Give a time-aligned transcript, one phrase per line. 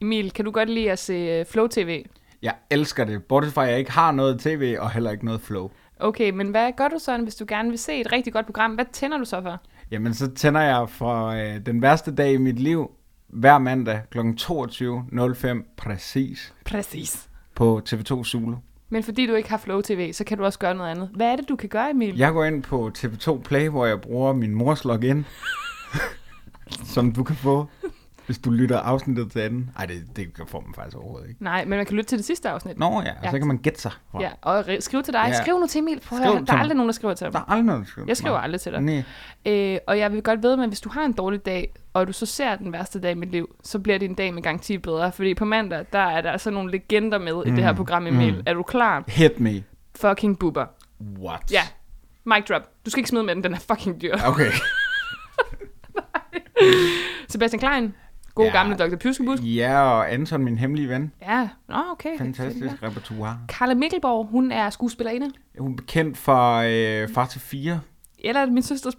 [0.00, 2.06] Emil, kan du godt lide at se øh, Flow TV?
[2.42, 3.24] Jeg elsker det.
[3.24, 5.70] Bortset fra, at jeg ikke har noget tv og heller ikke noget flow.
[6.00, 8.70] Okay, men hvad gør du så, hvis du gerne vil se et rigtig godt program?
[8.70, 9.60] Hvad tænder du så for?
[9.90, 12.90] Jamen, så tænder jeg for øh, den værste dag i mit liv
[13.28, 14.18] hver mandag kl.
[14.18, 17.28] 22.05 præcis Præcis.
[17.54, 18.56] på TV2 Zulu.
[18.88, 21.10] Men fordi du ikke har Flow TV, så kan du også gøre noget andet.
[21.14, 22.16] Hvad er det, du kan gøre, Emil?
[22.16, 25.26] Jeg går ind på TV2 Play, hvor jeg bruger min mors login,
[26.94, 27.66] som du kan få,
[28.26, 29.70] hvis du lytter afsnittet til anden.
[29.76, 31.44] Nej, det, det får man faktisk overhovedet ikke.
[31.44, 32.78] Nej, men man kan lytte til det sidste afsnit.
[32.78, 33.30] Nå ja, og Ja.
[33.30, 33.92] så kan man gætte sig.
[34.12, 34.20] fra.
[34.22, 35.24] Ja, og ri- skriv til dig.
[35.28, 35.42] Ja.
[35.42, 36.00] Skriv nu til Emil.
[36.00, 37.38] Prøv Skriv der er aldrig nogen, der skriver til Der dig.
[37.38, 38.06] er aldrig noget, der skriver.
[38.08, 38.44] Jeg skriver Nej.
[38.44, 38.80] aldrig til dig.
[38.80, 39.02] Nej.
[39.46, 42.12] Øh, og jeg vil godt ved, at hvis du har en dårlig dag, og du
[42.12, 45.12] så ser den værste dag i mit liv, så bliver din dag med garanti bedre.
[45.12, 48.34] Fordi på mandag, der er der altså nogle legender med i det her program, Emil.
[48.34, 48.42] mm.
[48.46, 49.04] Er du klar?
[49.08, 49.64] Hit me.
[49.94, 50.66] Fucking buber.
[51.20, 51.52] What?
[51.52, 51.62] Ja,
[52.24, 52.62] mic drop.
[52.84, 54.14] Du skal ikke smide med den, den er fucking dyr.
[54.26, 54.50] Okay.
[57.28, 57.94] Sebastian Klein.
[58.36, 58.52] God Ja.
[58.52, 58.96] gamle Dr.
[58.96, 59.40] Pjuskebus.
[59.42, 61.12] Ja, og Anton, min hemmelige ven.
[61.22, 62.18] Ja, nå okay.
[62.18, 63.38] Fantastisk repertoire.
[63.48, 65.30] Carla Mikkelborg, hun er skuespillerinde.
[65.58, 67.80] Hun er bekendt for øh, Far til 4.
[68.18, 68.94] Eller min søsters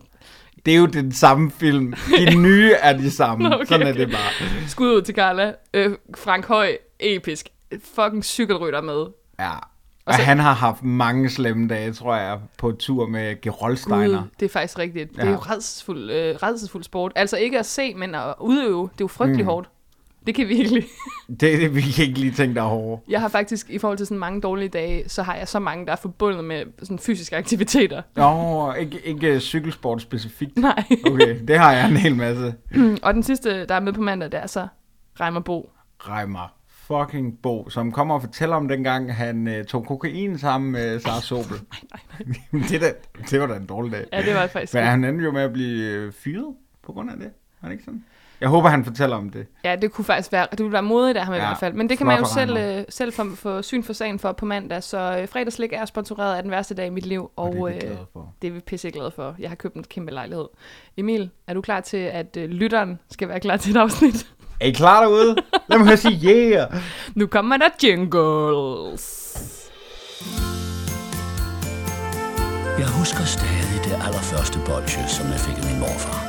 [0.66, 1.94] Det er jo den samme film.
[2.18, 3.56] De nye er de samme.
[3.56, 4.00] Okay, Sådan er okay.
[4.00, 4.68] det bare.
[4.68, 5.54] skud ud til Carla.
[5.74, 7.50] Øh, Frank Høj, episk.
[7.96, 9.06] Fucking cykelrytter med.
[9.40, 9.52] Ja.
[10.08, 14.08] Og så- han har haft mange slemme dage, tror jeg, på tur med Gerolsteiner.
[14.22, 15.12] Gud, det er faktisk rigtigt.
[15.12, 15.32] Det er Ja.
[15.32, 17.12] jo redselsfuld, øh, redselsfuld sport.
[17.16, 18.82] Altså ikke at se, men at udøve.
[18.84, 19.48] Det er jo frygtelig mm.
[19.48, 19.50] Mm.
[19.54, 19.70] hårdt.
[20.28, 20.86] Det kan vi virkelig.
[21.40, 23.04] Det er det, vi kan ikke lige tænke der er hårdt.
[23.10, 25.86] Jeg har faktisk, i forhold til sådan mange dårlige dage, så har jeg så mange,
[25.86, 28.02] der er forbundet med sådan fysiske aktiviteter.
[28.16, 30.58] Nå, ikke, ikke cykelsport specifikt.
[30.68, 30.84] Nej.
[31.12, 32.56] Okay, det har jeg en hel masse.
[33.04, 34.68] Og den sidste, der er med på mandag, det er så
[35.20, 35.70] Reimer Bo.
[36.00, 36.54] Reimer
[36.88, 41.22] fucking Bo, som kommer og fortæller om dengang, han øh, tog kokain sammen med Sara
[41.22, 41.58] Sobel.
[41.92, 42.02] Nej,
[42.52, 42.62] nej.
[42.70, 42.94] det, da,
[43.32, 44.06] det var da en dårlig dag.
[44.14, 44.74] Ja, det var faktisk...
[44.74, 47.30] Men han endte jo med at blive øh, fyret på grund af det.
[47.62, 48.04] Var det ikke sådan?
[48.42, 49.48] Jeg håber, han fortæller om det.
[49.64, 51.74] Ja, det kunne faktisk være, det ville være modigt af ham ja, i hvert fald.
[51.74, 54.46] Men det kan man jo selv, øh, selv få, få syn for sagen for på
[54.46, 54.84] mandag.
[54.84, 57.32] Så øh, fredagslik er sponsoreret af den værste dag i mit liv.
[57.36, 58.34] Og, Og det er vi øh, for.
[58.42, 59.36] det er vi pisse glade for.
[59.40, 60.46] Jeg har købt en kæmpe lejlighed.
[60.98, 64.28] Emil, er du klar til, at øh, lytteren skal være klar til et afsnit?
[64.60, 65.36] Er I klar derude?
[65.70, 66.74] Lad mig høre sige yeah!
[67.16, 69.04] nu kommer der jingles.
[72.80, 76.22] Jeg husker stadig det allerførste bolsje, som jeg fik af min morfar.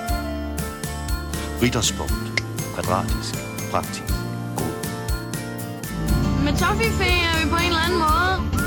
[1.63, 2.43] Ritterspunkt.
[2.75, 3.35] Kvadratisk.
[3.71, 4.15] Praktisk.
[4.57, 4.75] God.
[6.45, 8.58] Med Toffifee er vi på en eller anden måde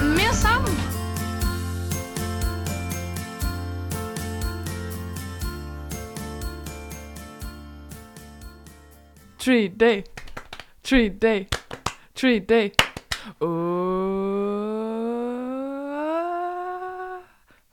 [9.41, 10.03] Treat day.
[10.83, 11.47] Treat day.
[12.15, 12.71] Treat day.
[13.41, 13.47] Oh.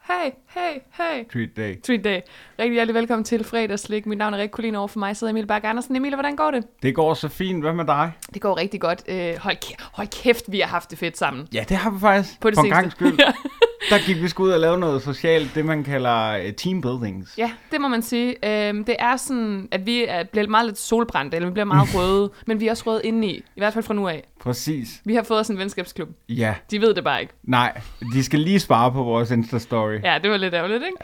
[0.08, 1.24] Hey, hey, hey.
[1.32, 1.80] Treat day.
[1.82, 2.20] Treat day.
[2.58, 4.06] Rigtig hjertelig velkommen til fredagslik.
[4.06, 5.96] Mit navn er Rik Kulin, over for mig sidder Emil Berg Andersen.
[5.96, 6.64] Emil, hvordan går det?
[6.82, 7.62] Det går så fint.
[7.62, 8.12] Hvad med dig?
[8.34, 9.02] Det går rigtig godt.
[9.08, 11.48] Øh, hold, kæ- hold kæft, vi har haft det fedt sammen.
[11.52, 12.40] Ja, det har vi faktisk.
[12.40, 12.80] På det For en seneste.
[12.80, 13.18] gang skyld.
[13.18, 13.32] Ja.
[13.90, 17.38] Der gik vi sgu ud og lave noget socialt, det man kalder uh, team buildings.
[17.38, 18.34] Ja, det må man sige.
[18.68, 21.88] Øhm, det er sådan, at vi er, bliver meget lidt solbrændte, eller vi bliver meget
[21.96, 24.24] røde, men vi er også røde indeni, i hvert fald fra nu af.
[24.40, 25.00] Præcis.
[25.04, 26.08] Vi har fået os en venskabsklub.
[26.28, 26.54] Ja.
[26.70, 27.32] De ved det bare ikke.
[27.42, 27.80] Nej,
[28.14, 30.00] de skal lige spare på vores Insta-story.
[30.04, 30.96] Ja, det var lidt ærgerligt, ikke?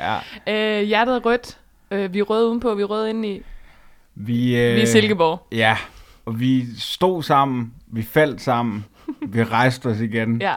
[0.46, 0.78] Ja.
[0.80, 1.58] Øh, hjertet er rødt.
[1.90, 3.42] Øh, vi er røde udenpå, vi er røde indeni.
[4.14, 5.46] Vi, øh, Vi er i Silkeborg.
[5.52, 5.76] Ja,
[6.26, 8.84] og vi stod sammen, vi faldt sammen,
[9.32, 10.40] vi rejste os igen.
[10.40, 10.54] Ja,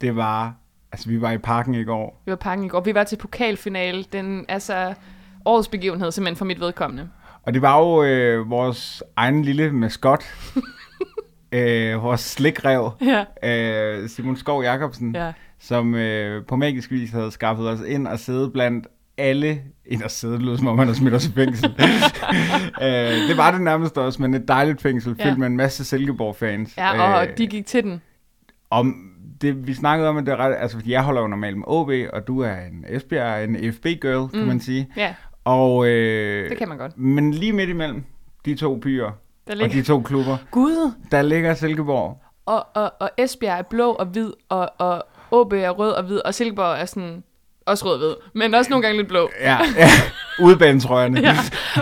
[0.00, 0.54] Det var,
[0.92, 2.22] altså vi var i parken i går.
[2.26, 2.80] vi var pakken i går.
[2.80, 4.04] Vi var til pokalfinale.
[4.12, 4.94] Den, altså,
[5.44, 7.08] årets begivenhed simpelthen for mit vedkommende.
[7.42, 10.24] Og det var jo øh, vores egen lille maskot,
[11.52, 13.24] øh, vores slikrev, Ja,
[14.02, 15.32] øh, Simon Skov Jacobsen, ja.
[15.60, 18.86] som øh, på magisk vis havde skaffet os ind og sidde blandt
[19.18, 21.74] alle, ind og sidde, det lød som om han havde smidt os i fængsel.
[22.82, 25.26] øh, det var det nærmest også, men et dejligt fængsel, Ja.
[25.28, 26.76] fyldt med en masse Silkeborg-fans.
[26.76, 28.02] Ja, og Øh, de gik til den.
[28.70, 29.11] om
[29.42, 31.64] det, vi snakkede om, at det er ret, altså fordi jeg holder jo normalt med
[31.66, 34.46] OB, og du er en Esbjerg, en FB-girl, kan Mm.
[34.46, 34.88] man sige.
[34.96, 35.14] Ja,
[35.44, 36.98] Og, øh, det kan man godt.
[36.98, 38.04] Men lige midt imellem
[38.44, 39.04] de to byer,
[39.46, 39.76] Der og ligger...
[39.76, 40.92] de to klubber, Gud!
[41.10, 42.22] der ligger Silkeborg.
[42.46, 46.18] Og, og, og Esbjerg er blå og hvid, og, og OB er rød og hvid,
[46.18, 47.22] og Silkeborg er sådan
[47.66, 49.30] også rød og hvid, men også nogle gange lidt blå.
[49.40, 49.88] Ja, ja
[50.44, 51.20] udebanetrøjerne.
[51.20, 51.36] Ja,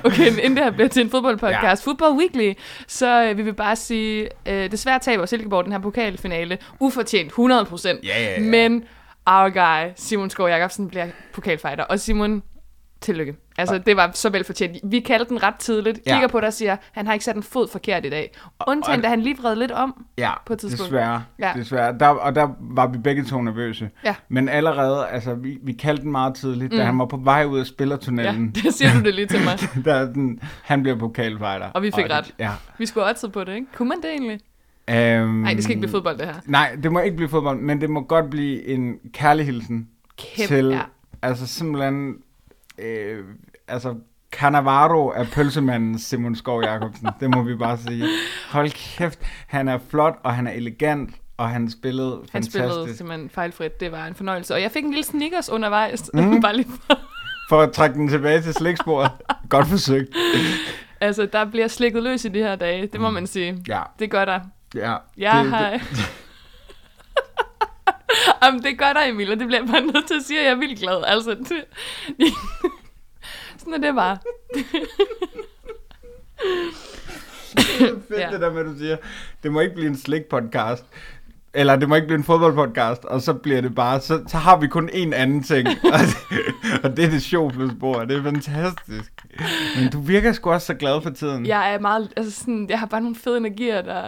[0.04, 1.86] okay, inden det her bliver til en fodboldpodcast.
[1.86, 1.90] Ja.
[1.90, 2.52] Football Weekly,
[2.86, 7.38] så øh, vi vil bare sige, øh, desværre taber Silkeborg den her pokalfinale, ufortjent 100%.
[7.38, 8.40] Ja, ja, ja.
[8.40, 8.84] Men
[9.26, 11.84] our guy, Simon Skov Jacobsen, bliver pokalfighter.
[11.84, 12.42] Og Simon,
[13.00, 13.36] tillykke.
[13.58, 14.76] Altså, det var så velfortjent.
[14.84, 16.00] Vi kaldte den ret tidligt.
[16.06, 16.12] Ja.
[16.12, 18.32] Kigger på dig og siger, han har ikke sat en fod forkert i dag.
[18.66, 20.04] Undtagen, og- da han lige vred lidt om.
[20.18, 20.84] Ja, På et tidspunkt.
[20.84, 21.24] desværre.
[21.38, 21.52] Ja.
[21.56, 21.98] desværre.
[22.00, 23.90] Der, og der var vi begge to nervøse.
[24.04, 24.14] Ja.
[24.28, 26.78] Men allerede, altså, vi, vi kaldte den meget tidligt, mm.
[26.78, 28.50] da han var på vej ud af Ja, spillertunnelen.
[28.64, 29.58] det siger du det lige til mig.
[29.84, 31.66] der er den, han bliver pokalfighter.
[31.74, 32.34] Og vi fik det- ret.
[32.38, 32.50] Ja.
[32.78, 33.66] Vi skulle også på det, ikke?
[33.76, 34.40] Kunne man det egentlig?
[34.90, 36.34] Øhm, Nej, det skal ikke blive fodbold, det her.
[36.46, 39.88] Nej, det må ikke blive fodbold, men det må godt blive en kærlig hilsen
[40.18, 40.80] Kæmpe, til, ja.
[41.22, 42.14] altså simpelthen,
[42.78, 43.24] øh,
[43.68, 43.94] altså
[44.32, 47.08] Cannavaro er pølsemanden Simon Skov Jacobsen.
[47.20, 48.04] det må vi bare sige.
[48.50, 52.52] Hold kæft, han er flot, og han er elegant, og han spillede Han fantastisk.
[52.58, 53.80] spillede simpelthen fejlfrit.
[53.80, 54.54] Det var en fornøjelse.
[54.54, 56.10] Og jeg fik en lille sneakers undervejs.
[56.14, 56.40] Mm.
[56.42, 56.98] Bare lige for.
[57.48, 59.10] For at trække den tilbage til sliksporet.
[59.48, 60.08] godt forsøgt.
[61.00, 62.86] Altså, der bliver slikket løs i de her dage.
[62.86, 63.64] Det må man sige.
[63.68, 64.40] Ja, Det gør der.
[64.74, 64.96] ja.
[65.18, 65.80] Ja, det, hej.
[68.42, 70.44] Jamen, det gør der, Emil, og det bliver jeg bare nødt til at sige, at
[70.44, 71.04] jeg er vildt glad.
[71.06, 71.64] Altså, det...
[73.58, 74.18] Sådan er det bare.
[77.56, 78.28] Det er fedt, Ja.
[78.32, 78.96] det der med, at du siger,
[79.42, 80.84] det må ikke blive en slik-podcast.
[81.54, 84.56] Eller det må ikke blive en fodboldpodcast, og så bliver det bare, så, så har
[84.56, 86.16] vi kun én anden ting, og det,
[86.84, 89.12] og det er det show plus bord, det er fantastisk.
[89.80, 91.46] Men du virker sgu også så glad for tiden.
[91.46, 94.02] Jeg er meget, altså sådan, jeg har bare nogle fede energier, der,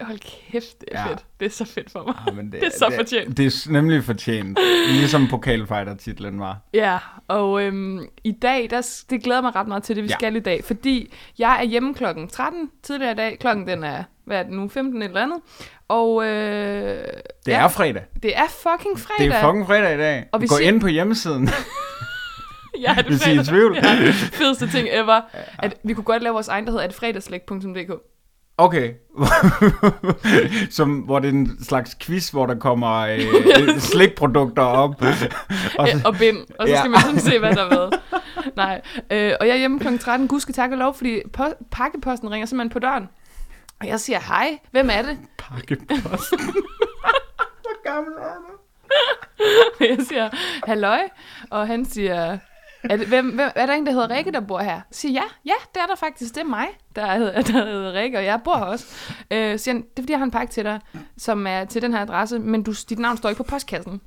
[0.00, 0.18] hold
[0.50, 1.10] kæft, det er Ja.
[1.10, 1.24] fedt.
[1.40, 2.14] Det er så fedt for mig.
[2.26, 3.28] Ja, men Det er så fortjent.
[3.28, 4.58] Det, det er nemlig fortjent,
[4.90, 6.58] ligesom pokalfighter-titlen var.
[6.74, 10.14] Ja, og øhm, i dag, der, det glæder mig ret meget til det, vi ja.
[10.14, 13.36] skal i dag, fordi jeg er hjemme klokken 13 tidligere i dag.
[13.40, 15.38] Klokken den er, hvad er det nu, 15 et eller andet.
[15.88, 17.04] Og øh,
[17.46, 18.02] Det ja, er fredag.
[18.22, 19.26] det er fucking fredag.
[19.30, 20.24] Det er fucking fredag i dag.
[20.32, 21.48] Og vi Gå siger- ind på hjemmesiden,
[22.86, 23.74] ja, det er hvis I er i tvivl.
[23.76, 25.20] Ja, fedeste ting ever.
[25.58, 27.92] At vi kunne godt lave vores egen, der hedder fredagslæg.dk.
[28.58, 28.92] Okay.
[30.70, 33.20] Som, hvor det er en slags quiz, hvor der kommer øh,
[33.92, 35.02] slikprodukter op.
[35.78, 36.78] og så, og bind, og så Ja.
[36.78, 37.94] skal man sådan se, hvad der har været.
[38.56, 38.80] Nej,
[39.10, 39.96] øh, og jeg er hjemme kl.
[39.98, 43.08] 13, gud skal tak og lov, fordi po- pakkeposten ringer simpelthen på døren.
[43.80, 45.18] Og jeg siger, hej, hvem er det?
[45.38, 46.30] pakkepost.
[47.62, 48.56] Hvor gammel er du?
[49.84, 50.30] Jeg siger,
[50.66, 51.00] halløj,
[51.50, 52.38] og han siger,
[52.90, 54.72] er, det, hvem, hvem, er der en, der hedder Rikke, der bor her?
[54.72, 57.92] Jeg siger, ja, ja, det er der faktisk, det er mig, der hedder, der hedder
[57.92, 58.86] Rikke, og jeg bor her også.
[59.30, 60.80] Øh, siger han, det er fordi, jeg har en pakke til dig,
[61.16, 64.00] som er til den her adresse, men du, dit navn står ikke på postkassen.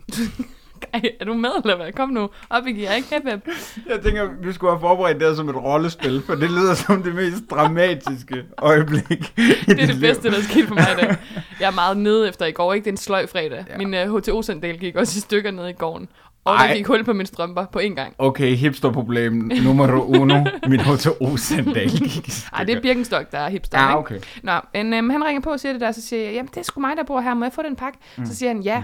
[0.94, 1.92] Ej, er du med, eller hvad?
[1.92, 3.08] Kom nu, op i gear, ikke?
[3.12, 3.48] Hep, hep.
[3.90, 7.04] Jeg tænker, vi skulle have forberedt det her som et rollespil, for det lyder som
[7.04, 10.32] det mest dramatiske øjeblik Det er det bedste, liv.
[10.32, 11.16] der er sket for mig i dag.
[11.60, 12.84] Jeg er meget nede efter i går, ikke?
[12.86, 13.66] Det er en sløj fredag.
[13.70, 13.78] Ja.
[13.78, 16.08] Min uh, HTO-sandal gik også i stykker nede i gården.
[16.46, 16.68] Og Ej.
[16.68, 18.14] der gik hul på mine strømper på én gang.
[18.18, 20.46] Okay, hipsterproblem nummer uno.
[20.68, 23.98] Min H2O-sandal gik i Ej, det er Birkenstock, der er hipster, Ja, ikke?
[24.00, 24.20] okay.
[24.44, 26.58] Nå, men øhm, han ringer på og siger det der, så siger jeg, jamen det
[26.58, 27.98] er sgu mig, der bor her, må jeg få den pakke?
[28.18, 28.26] Mm.
[28.26, 28.84] Så siger han, ja,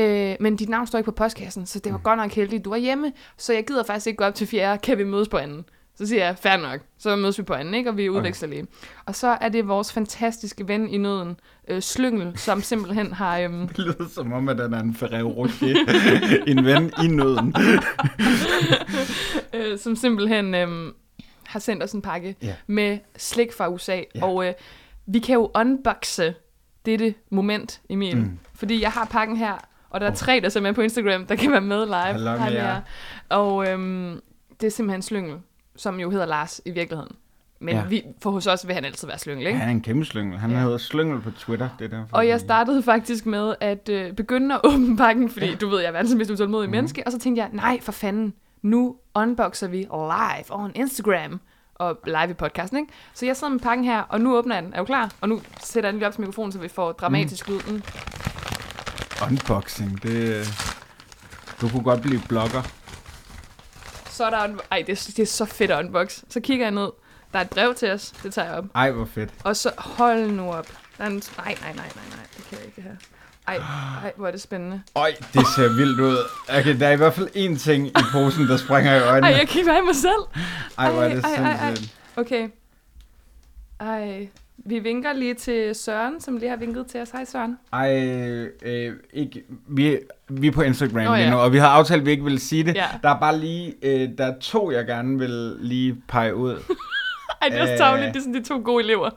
[0.00, 2.70] øh, men dit navn står ikke på postkassen, så det var godt nok heldigt, du
[2.70, 5.36] er hjemme, så jeg gider faktisk ikke gå op til fjerde, kan vi mødes på
[5.36, 5.64] anden?
[5.94, 7.90] Så siger jeg, fair nok, så mødes vi på anden, ikke?
[7.90, 8.66] og vi udveksler lige.
[9.06, 11.36] Og så er det vores fantastiske ven i nøden,
[11.68, 13.38] øh, Slyngel, som simpelthen har...
[13.38, 15.46] Øhm, Det lyder som om, at den er en Ferrero
[16.50, 17.54] en ven i nøden.
[19.54, 20.92] øh, som simpelthen øh,
[21.46, 22.54] har sendt os en pakke Ja.
[22.66, 24.00] med slik fra USA.
[24.14, 24.24] Ja.
[24.24, 24.52] Og øh,
[25.06, 26.34] vi kan jo unboxe
[26.86, 28.16] dette moment, Emil.
[28.16, 28.22] Mm.
[28.22, 28.38] Mm.
[28.54, 29.52] Fordi jeg har pakken her,
[29.90, 31.96] og der er tre, der ser med på Instagram, der kan være med live.
[31.96, 32.80] Halløj med jer.
[33.28, 34.20] Og øhm,
[34.60, 35.36] det er simpelthen Slyngel,
[35.76, 37.12] som jo hedder Lars i virkeligheden.
[37.62, 37.80] Men Ja.
[37.80, 37.86] ja.
[37.86, 39.58] vi, for hos os vil han altid være Slyngel, ikke?
[39.58, 40.38] Han er en kæmpe slyngel.
[40.38, 40.58] Han Ja.
[40.58, 41.68] hedder Slyngel på Twitter.
[41.78, 45.54] Det er derfor, Og jeg startede faktisk med at øh, begynde at åbne pakken, fordi
[45.54, 46.70] du ved, jeg er verdens mest utålmodige mm.
[46.70, 47.02] menneske.
[47.06, 51.40] Og så tænkte jeg, nej for fanden, nu unboxer vi live on Instagram
[51.74, 52.92] og live i podcasten, ikke?
[53.14, 54.72] Så jeg sidder med pakken her, og nu åbner jeg den.
[54.74, 55.10] Er du klar?
[55.20, 57.58] Og nu sætter jeg den lige op til mikrofonen, så vi får dramatisk Mhm.
[57.68, 57.80] lyd.
[59.26, 60.46] Unboxing, det...
[61.60, 62.62] Du kunne godt blive blogger.
[64.10, 64.60] Så er der en...
[64.70, 66.22] Ej, det er, det er så fedt at unbox.
[66.28, 66.90] Så kigger jeg ned.
[67.32, 68.12] Der er et brev til os.
[68.22, 68.64] Det tager jeg op.
[68.74, 69.30] Ej, hvor fedt.
[69.44, 70.66] Og så hold nu op.
[70.98, 71.22] Der er en...
[71.36, 72.26] Nej, nej, nej, nej, nej.
[72.36, 72.96] Det kan jeg ikke, det her.
[73.46, 73.56] Ej,
[74.04, 74.82] ej, hvor er det spændende.
[74.94, 76.18] Øj, det ser vildt ud.
[76.48, 79.26] Okay, der er i hvert fald én ting i posen, der springer i øjnene.
[79.26, 80.44] Ej, jeg kigger af mig selv.
[80.78, 81.74] Ej, hvor er det ej, ej, ej.
[81.74, 81.96] sindssygt.
[82.16, 82.48] Okay.
[83.80, 84.28] Ej,
[84.64, 87.10] vi vinker lige til Søren, som lige har vinket til os.
[87.10, 87.58] Hej Søren.
[87.72, 88.04] Ej,
[88.62, 89.98] øh, ikke, vi,
[90.28, 91.30] vi er på Instagram Nå, lige ja.
[91.30, 92.74] nu, og vi har aftalt, at vi ikke vil sige det.
[92.74, 92.84] Ja.
[93.02, 96.50] Der er bare lige, øh, der er to, jeg gerne vil lige pege ud.
[97.42, 97.78] Ej, det er også Øh.
[97.78, 98.08] tavligt.
[98.08, 99.10] Det er sådan de to gode elever.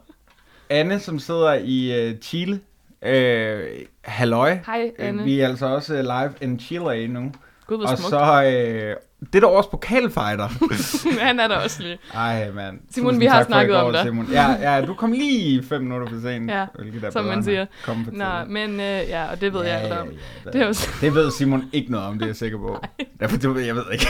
[0.69, 2.59] Anne, som sidder i øh, Chile.
[3.05, 3.63] Øh,
[4.01, 4.57] halløj.
[4.65, 5.23] Hej, Øh, Anne.
[5.23, 7.31] Vi er altså også live in Chile nu.
[7.67, 8.09] Gud, hvor Og smukt.
[8.09, 8.95] så, øh,
[9.33, 10.47] det er da vores pokalfighter.
[11.25, 11.97] Han er der også lige.
[12.13, 12.79] Ej, mand.
[12.91, 14.01] Simon, Tusind vi har snakket om dig.
[14.03, 14.27] Simon.
[14.31, 16.51] Ja, ja, du kom lige fem minutter for sent.
[16.51, 17.65] Ja, hvilket er som man siger.
[17.85, 20.07] for Nå, men øh, ja, og det ved jeg alt om.
[20.45, 22.57] Ja, Det er jo så- det ved Simon ikke noget om, det er jeg sikker
[22.57, 22.79] på.
[23.19, 24.07] Derfor, det ved jeg ved ikke.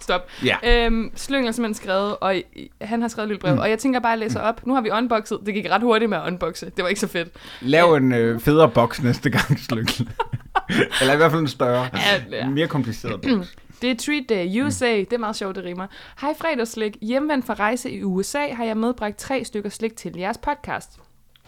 [0.00, 0.28] Stop.
[0.44, 0.56] Ja.
[0.86, 2.42] Øhm, Slyng har simpelthen skrevet, og
[2.80, 3.60] han har skrevet et lille brev, mm.
[3.60, 4.66] og jeg tænker bare at læse op.
[4.66, 5.38] Nu har vi unboxet.
[5.46, 6.66] Det gik ret hurtigt med at unboxe.
[6.76, 7.28] Det var ikke så fedt.
[7.60, 10.08] Lav en øh, federe boks næste gang, Slynkel.
[11.00, 11.88] Eller i hvert fald en større.
[11.94, 12.48] Ja, ja.
[12.48, 13.54] Mere kompliceret boks.
[13.84, 14.98] Det er Treat Day, USA.
[14.98, 15.86] Det er meget sjovt, det rimer.
[16.20, 16.96] Hej fredagsslik.
[17.00, 21.00] Hjemvendt fra rejse i USA har jeg medbragt tre stykker slik til jeres podcast.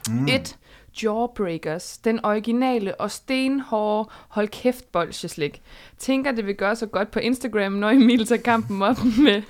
[0.09, 0.29] Mm.
[0.29, 0.57] Et
[1.03, 5.63] Jawbreakers, den originale og stenhårde hold kæft bolsjeslik.
[5.99, 9.43] Tænker, det vil gøre så godt på Instagram, når Emil tager kampen op med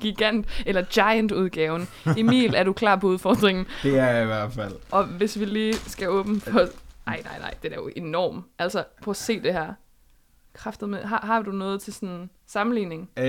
[0.00, 1.88] gigant eller giant udgaven.
[2.16, 3.66] Emil, er du klar på udfordringen?
[3.82, 4.72] Det er jeg i hvert fald.
[4.90, 6.58] Og hvis vi lige skal åbne på...
[7.06, 8.44] Ej, nej, nej, det er jo enormt.
[8.58, 9.72] Altså, prøv at se det her.
[10.54, 11.02] Kræftet med...
[11.04, 13.08] Har, har du noget til sådan en sammenligning?
[13.18, 13.24] Øh,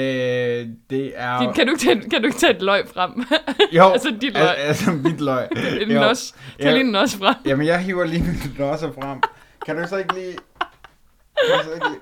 [0.89, 1.39] det er...
[1.41, 3.23] Din, kan, du ikke tage, kan du ikke tage et løg frem?
[3.71, 4.43] Jo, altså dit løg.
[4.43, 5.47] Al- altså mit løg.
[5.81, 5.99] en Jo.
[5.99, 6.35] nos.
[6.61, 7.35] Tag lige en nos frem.
[7.45, 9.21] Jamen, jeg hiver lige mit nosser frem.
[9.65, 10.31] Kan du så ikke lige...
[11.49, 11.99] Kan du så ikke lige...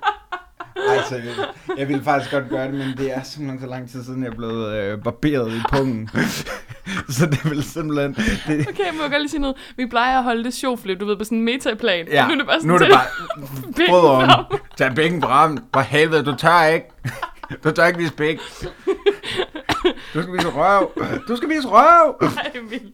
[0.89, 1.39] Ej, seriøst.
[1.77, 4.29] Jeg ville faktisk godt gøre det, men det er simpelthen så lang tid siden, jeg
[4.31, 6.09] er blevet øh, barberet i pungen.
[7.17, 8.13] så det vil simpelthen...
[8.13, 9.55] Det, Okay, må jeg godt lige sige noget?
[9.77, 12.07] Vi plejer at holde det sjovflip, du ved, på sådan en metaplan.
[12.07, 13.05] ja, Nu er det bare sådan nu er det bare...
[13.89, 14.59] Brøderen, frem.
[14.77, 15.57] tag bækken frem.
[15.73, 16.85] For helvede, du tør ikke.
[17.63, 18.39] Du tør ikke vise bæk.
[20.13, 20.91] Du skal vise røv.
[21.27, 22.15] Du skal vise røv.
[22.37, 22.93] Ej, Emil.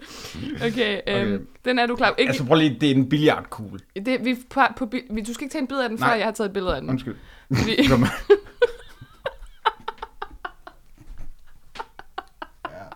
[0.67, 1.39] Okay, øhm, Okay.
[1.65, 2.13] den er du klar.
[2.17, 3.79] Ikke, Altså prøv lige, det er en billiardkugle.
[4.05, 6.15] det, vi, på, på, vi, du skal ikke tage en bid af den, før Nej.
[6.15, 6.89] jeg har taget et billede af den.
[6.89, 7.15] Undskyld.
[7.57, 8.05] Fordi, Kom.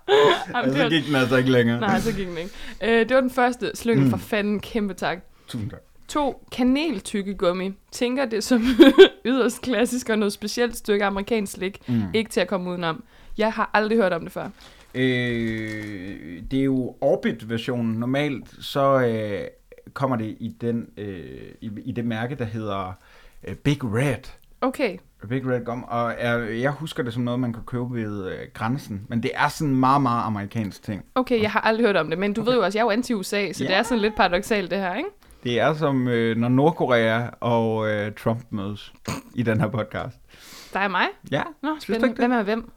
[0.09, 1.79] Jamen, det Altså gik den altså ikke længere.
[1.79, 2.49] nej, så gik den ikke.
[2.83, 3.71] Øh, det var den første.
[3.75, 4.59] Slyngel for fanden.
[4.59, 5.17] Kæmpe tak.
[5.47, 5.79] Tusind tak.
[6.07, 7.71] To, kaneltykkegummi.
[7.91, 8.63] Tænker det som
[9.25, 11.79] yderst klassisk og noget specielt stykke amerikansk slik.
[11.89, 12.01] Mm.
[12.13, 13.03] Ikke til at komme udenom.
[13.37, 14.49] Jeg har aldrig hørt om det før.
[14.95, 17.93] Øh, det er jo Orbit-versionen.
[17.99, 19.47] Normalt så øh,
[19.93, 21.25] kommer det i, den, øh,
[21.61, 22.93] i, i det mærke, der hedder
[23.47, 24.29] øh, Big Red.
[24.63, 24.97] Okay,
[25.29, 28.37] Big Red Gum, og er, jeg husker det som noget, man kan købe ved øh,
[28.53, 29.05] grænsen.
[29.09, 31.05] Men det er sådan en meget, meget amerikansk ting.
[31.15, 32.19] okay, jeg har aldrig hørt om det.
[32.19, 32.49] Men du okay.
[32.51, 33.69] ved jo også, jeg er jo anti-USA, så Ja.
[33.69, 35.09] det er sådan lidt paradoxalt det her, ikke?
[35.43, 38.93] Det er som, øh, når Nordkorea og øh, Trump mødes
[39.35, 40.17] i den her podcast.
[40.73, 41.05] Der er mig.
[41.31, 42.15] Ja, Nå, spændende.
[42.15, 42.71] Hvem er hvem?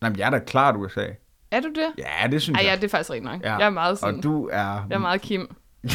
[0.00, 1.06] Nej, jeg er da klart USA.
[1.50, 1.86] Er du det?
[1.98, 2.80] Ja, det synes Ej, ja, jeg.
[2.80, 3.42] det er faktisk rigtigt nok.
[3.42, 3.56] Ja.
[3.56, 4.16] Jeg er meget sådan...
[4.16, 4.86] Og du er...
[4.90, 5.54] Jeg er meget Kim.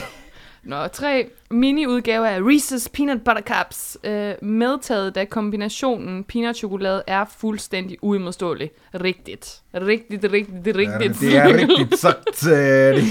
[0.68, 3.98] Nå, tre mini-udgaver af Reese's Peanut Butter Cups.
[4.04, 8.72] Øh, medtaget, da kombinationen peanut-chokolade er fuldstændig uimodståelig.
[9.04, 9.62] Rigtigt.
[9.76, 11.20] Rigtigt, rigtigt, rigtigt.
[11.22, 12.48] Det er rigtigt sagt.
[12.48, 12.54] øh,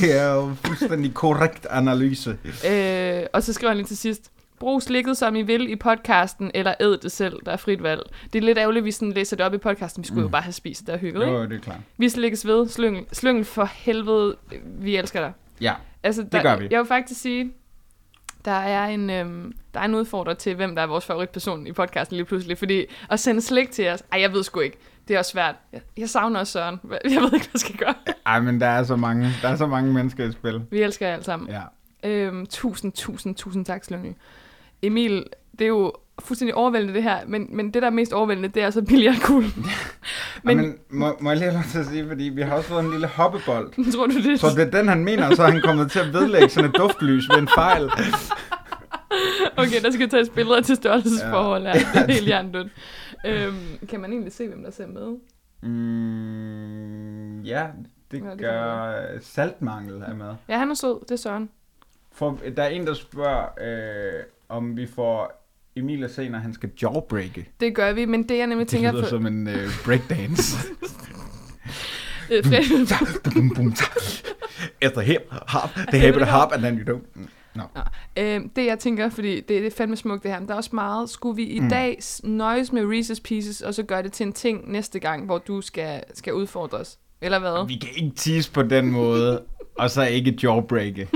[0.00, 2.38] Det er jo fuldstændig korrekt analyse.
[2.70, 4.30] øh, og så skriver han lige til sidst.
[4.58, 7.36] Brug slikket, som I vil i podcasten, eller æd det selv.
[7.46, 8.00] Der er frit valg.
[8.32, 10.02] Det er lidt ærgerligt, at vi sådan læser det op i podcasten.
[10.02, 10.26] Vi skulle mm.
[10.26, 11.36] jo bare have spist det og hygget, ikke?
[11.36, 11.78] Jo, det er klart.
[11.98, 12.68] Vi slikkes ved.
[12.68, 14.36] Slyngel, slyngel for helvede.
[14.64, 15.32] Vi elsker dig.
[15.60, 15.72] Ja,
[16.06, 16.68] Altså, der, gør vi.
[16.70, 17.52] Jeg vil faktisk sige,
[18.44, 21.72] der er en, øhm, der er en udfordrer til, hvem der er vores favoritperson i
[21.72, 22.58] podcasten lige pludselig.
[22.58, 24.78] Fordi at sende slik til os, ej, jeg ved sgu ikke.
[25.08, 25.54] Det er også svært.
[25.72, 26.80] Jeg, jeg savner også Søren.
[26.90, 27.94] Jeg ved ikke, hvad jeg skal gøre.
[28.26, 30.62] Ej, men der er så mange, der er så mange mennesker i spil.
[30.70, 31.48] Vi elsker jer alle sammen.
[31.50, 31.62] Ja.
[32.04, 34.14] Øhm, tusind, tusind, tusind tak, Slyngel.
[34.82, 35.24] Emil,
[35.58, 38.60] det er jo fuldstændig overvældende det her, men, men det, der er mest overvældende, det
[38.60, 39.66] er altså billiardkuglen.
[40.42, 42.56] Men, men, men må, må jeg lige have lov til at sige, fordi vi har
[42.56, 43.72] også fået en lille hoppebold.
[43.92, 44.40] tror du det?
[44.40, 46.76] Så det er den, han mener, så er han kommet til at vedlægge sådan et
[46.76, 47.90] duftlys ved en fejl.
[49.56, 51.72] Okay, der skal tages billeder til størrelsesforhold her.
[51.72, 52.72] Det er helt hjernedødt.
[53.26, 55.16] Øhm, kan man egentlig se, hvem der ser med?
[55.70, 57.66] Mm, ja,
[58.10, 60.34] det, Ja, det gør saltmangel er med.
[60.48, 61.00] Ja, han er sød.
[61.00, 61.50] Det er Søren.
[62.12, 65.42] For, der er en, der spørger, øh, om vi får
[65.76, 67.50] Emil at se, når han skal jawbreake.
[67.60, 68.92] Det gør vi, men det jeg nemlig Det tænker...
[68.92, 70.56] lyder for- som en øh, breakdance.
[72.30, 72.62] Øh, the
[75.02, 77.20] hip, hop, the hip, the hop, and then you don't.
[77.54, 77.62] No.
[78.18, 80.58] øh, det jeg tænker, fordi det, det er fandme smukt det her, men der er
[80.58, 81.68] også meget, skulle vi i mm.
[81.68, 85.38] dag nøjes med Reese's Pieces, og så gøre det til en ting næste gang, hvor
[85.38, 86.98] du skal, skal udfordres?
[87.20, 87.66] Eller hvad?
[87.68, 89.42] Vi kan ikke tease på den måde,
[89.78, 91.08] og så ikke jawbreake.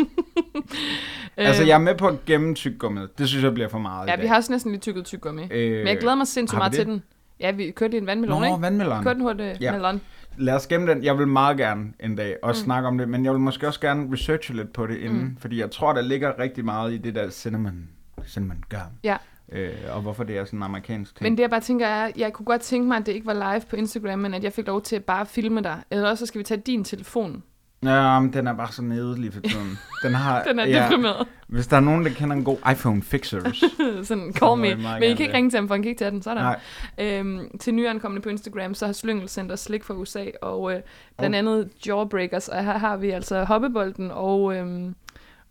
[1.36, 3.18] altså, jeg er med på at gemme tyggegummet.
[3.18, 4.22] Det synes jeg bliver for meget i Ja, dag.
[4.22, 5.42] vi har også næsten lige tykket tyggegummi.
[5.50, 6.86] Øh, Men jeg glæder mig sindssygt meget til det?
[6.86, 7.02] den.
[7.40, 8.62] Ja, vi kørte lige en vandmelon, Nå, ikke?
[8.62, 9.02] vandmelon.
[9.02, 9.72] Kørte den hurtigt Ja.
[9.72, 10.00] melon.
[10.36, 11.04] Lad os gemme den.
[11.04, 12.64] Jeg vil meget gerne en dag også mm.
[12.64, 15.36] snakke om det, men jeg vil måske også gerne researche lidt på det inden, mm.
[15.40, 17.88] fordi jeg tror, der ligger rigtig meget i det der cinnamon,
[18.26, 19.16] cinnamon gum, Ja.
[19.52, 21.22] Øh, og hvorfor det er sådan en amerikansk ting.
[21.22, 23.52] Men det jeg bare tænker er, jeg kunne godt tænke mig, at det ikke var
[23.52, 25.82] live på Instagram, men at jeg fik lov til at bare filme dig.
[25.90, 27.42] Eller også så skal vi tage din telefon
[27.84, 29.78] Ja, men den er bare så nede lige for tiden.
[30.02, 31.26] Den, har, Den er deprimeret.
[31.46, 33.64] Hvis der er nogen, der kender en god iPhone fixers.
[34.08, 34.74] Sådan, call me.
[34.74, 36.22] Men I kan ikke ringe til ham, for han kan ikke tage den.
[36.22, 36.42] Sådan.
[36.42, 36.60] Nej.
[36.98, 40.80] Øhm, til nyankomne på Instagram, så har Slyngel sendt os slik fra USA, og øh,
[41.18, 41.38] blandt Oh.
[41.38, 44.94] andet Jawbreakers, og her har vi altså hoppebolden og, øhm,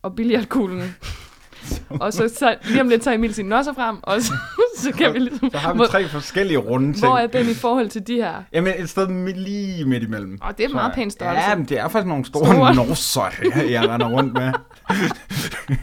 [0.01, 0.95] og billiardkuglen.
[2.01, 4.33] og så, så lige om lidt tager Emil sine nosser frem, og så,
[4.83, 5.51] så kan vi ligesom...
[5.51, 7.05] Så har vi tre forskellige runde ting.
[7.07, 8.33] hvor er den i forhold til de her?
[8.53, 10.37] Jamen, et sted lige midt imellem.
[10.41, 11.49] Og det er meget pænt størrelse.
[11.49, 12.75] Ja, men det er faktisk nogle store, Store.
[12.75, 14.51] nosser, jeg, jeg render rundt med.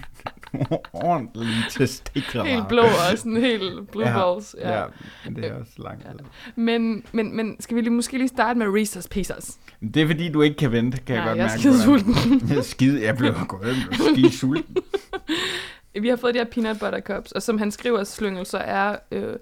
[0.93, 2.45] Ordentlige testikler.
[2.45, 4.57] Helt blå og sådan helt blue Ja, balls.
[4.61, 4.79] Ja.
[4.79, 4.85] Ja,
[5.25, 6.11] men det er også lang tid.
[6.57, 9.59] Men, men, men skal vi lige, måske lige starte med Reese's Pieces?
[9.95, 11.61] Det er fordi, du ikke kan vente, kan jeg Nej, godt jeg er mærke.
[11.61, 12.15] skide på dig.
[12.17, 12.49] sulten.
[12.51, 13.77] Jeg er skide, jeg blev gået
[14.13, 14.77] skide sulten.
[16.01, 18.97] Vi har fået de her peanut butter cups, og som han skriver, Slyngel, så er
[19.11, 19.37] øh,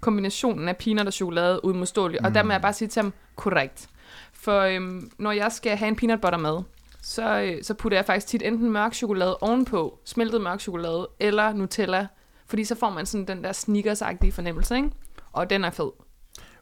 [0.00, 2.18] kombinationen af peanut og chokolade udmodståelig.
[2.20, 2.26] Mm.
[2.26, 3.88] Og der må jeg bare sige til ham, korrekt.
[4.32, 6.58] For øhm, når jeg skal have en peanut butter med,
[7.02, 11.52] så, øh, så putter jeg faktisk tit enten mørk chokolade ovenpå, smeltet mørk chokolade, eller
[11.52, 12.06] Nutella.
[12.46, 14.90] Fordi så får man sådan den der sneakers-agtige fornemmelse, ikke?
[15.32, 15.90] Og den er fed.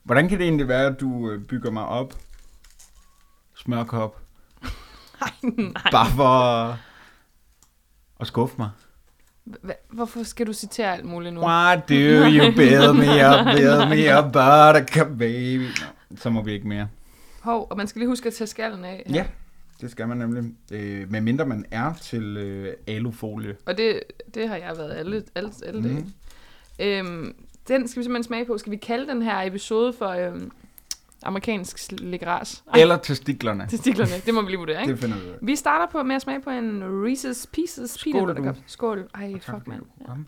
[0.03, 2.15] Hvordan kan det egentlig være, at du øh, bygger mig op?
[3.57, 4.21] Smørkop.
[5.21, 5.91] Nej, nej.
[5.91, 6.79] Bare for
[8.21, 8.71] at skuffe mig.
[9.91, 11.41] Hvorfor skal du citere alt muligt nu?
[11.41, 15.67] Why do you build me up, build me up, buttercup baby?
[16.11, 16.89] Nå, så må vi ikke mere.
[17.41, 19.03] Hov, og man skal lige huske at tage skallen af.
[19.07, 19.15] her.
[19.15, 19.27] Ja,
[19.81, 20.45] det skal man nemlig.
[20.73, 23.57] Øh, medmindre man er til øh, alufolie.
[23.67, 24.01] Og det,
[24.35, 25.95] det har jeg været alle, alle, alle dage.
[25.95, 26.13] Mhm.
[26.79, 27.35] Øhm,
[27.69, 28.59] den skal vi simpelthen smage på.
[28.59, 30.51] Skal vi kalde den her episode for øhm,
[31.27, 32.65] amerikansk slikras?
[32.77, 33.67] Eller testiklerne.
[33.69, 34.93] Testiklerne, det må vi lige vurdere, ikke?
[34.93, 35.39] Det finder vi ud af.
[35.43, 38.63] Vi starter på med at smage på en Reese's Pieces Skål, peanut butter cup.
[38.67, 39.09] Skål.
[39.15, 39.83] Ej, Tak, fuck, mand.
[40.01, 40.05] Ja.
[40.07, 40.27] Kom.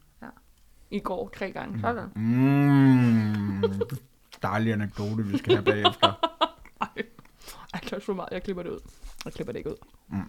[0.90, 1.80] I går tre gange.
[1.80, 2.08] Sådan.
[2.14, 3.62] Mm,
[4.42, 6.12] dejlig anekdote, vi skal have bagefter.
[6.80, 6.88] Ej,
[7.72, 8.28] jeg klarer så meget.
[8.32, 8.78] Jeg klipper det ud.
[9.24, 9.76] Jeg klipper det ikke ud.
[10.08, 10.22] Mm.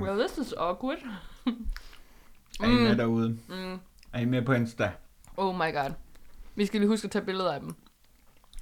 [0.00, 0.98] Well, this is awkward.
[2.60, 2.96] Er I med Mm.
[2.96, 3.28] derude?
[3.48, 3.78] Mm.
[4.12, 4.92] Er I med på Insta?
[5.36, 5.90] Oh my god.
[6.54, 7.74] Vi skal lige huske at tage billeder af dem.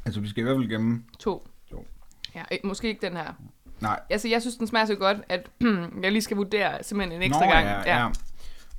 [0.05, 1.05] Altså, vi skal i hvert fald gemme...
[1.19, 1.49] To.
[1.71, 1.87] To.
[2.35, 3.33] Ja, eh, måske ikke den her.
[3.81, 4.01] Nej.
[4.11, 5.51] Altså, jeg synes, den smager så godt, at
[6.03, 7.67] jeg lige skal vurdere simpelthen en ekstra Nå, gang.
[7.67, 8.09] Ja, ja.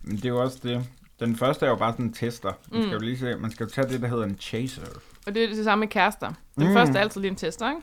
[0.02, 0.86] Men det er jo også det.
[1.20, 2.54] Den første er jo bare sådan en tester.
[2.72, 4.82] Man skal jo lige se, man skal jo tage det, der hedder en chaser.
[5.28, 6.28] Og det er det samme med kærester.
[6.28, 6.64] Den Mm.
[6.68, 6.74] mm.
[6.74, 7.82] første er altid lige en tester, ikke?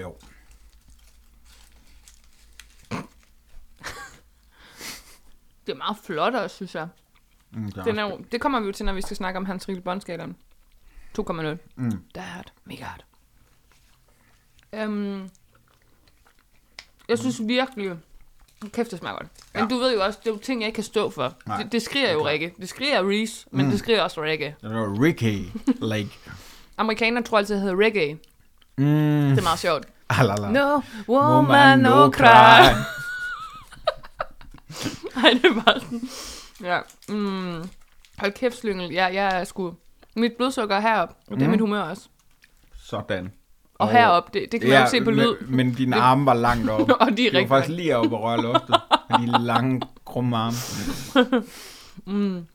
[0.00, 0.16] Jo.
[5.66, 6.88] Det er meget flot også, synes jeg.
[7.52, 9.36] Mm, det, er Den er jo, det kommer vi jo til, når vi skal snakke
[9.38, 10.36] om hans Riegel båndskalaen.
[11.18, 11.32] 2,0.
[11.76, 12.02] Mm.
[12.14, 13.04] Dad, mega hard.
[14.88, 15.28] Um,
[17.08, 17.92] jeg synes virkelig...
[18.72, 19.26] Kæft, det smager godt.
[19.54, 19.68] Men Ja.
[19.68, 21.34] du ved jo også, det er jo ting, jeg ikke kan stå for.
[21.46, 22.52] Nej, det, det skriger det er jo reggae.
[22.60, 23.70] Det skriger Reese, men Mm.
[23.70, 24.54] det skriger også reggae.
[24.62, 25.48] Det var Ricky
[25.80, 26.10] Lake.
[26.78, 28.12] Amerikanere tror altid, det hedder reggae.
[28.78, 28.84] Mm.
[29.30, 29.84] Det er meget sjovt.
[30.08, 30.50] Alala.
[30.50, 32.62] No woman, no cry.
[35.16, 36.08] Nej, det er bare sådan...
[36.62, 36.78] Ja.
[37.08, 37.62] Mm.
[38.18, 38.90] Hold kæft, slyngel.
[38.92, 39.74] Jeg, jeg er sgu...
[40.16, 41.50] Mit blodsukker er heroppe, og det er Mm.
[41.50, 42.08] mit humør også.
[42.76, 43.32] Sådan.
[43.74, 45.34] Og heroppe, det, det kan man jo se på lyd.
[45.40, 46.90] Men, men dine arme var langt op.
[47.00, 48.76] Og de er De var faktisk lige oppe og røre luftet.
[49.10, 50.56] Med de lange, krumme arme.
[52.06, 52.46] Mm.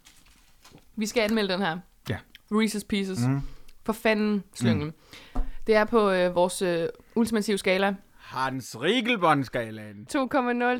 [0.95, 1.77] Vi skal anmelde den her.
[2.09, 2.17] Ja.
[2.53, 3.19] Reese's Pieces.
[3.27, 3.31] Mm.
[3.33, 3.41] Mm.
[3.85, 4.87] For fanden, slyngel.
[5.35, 5.41] Mm.
[5.67, 7.95] Det er på øh, vores øh, ultimative skala.
[8.17, 10.07] Hans Riegelbåndskalaen.
[10.15, 10.17] 2,0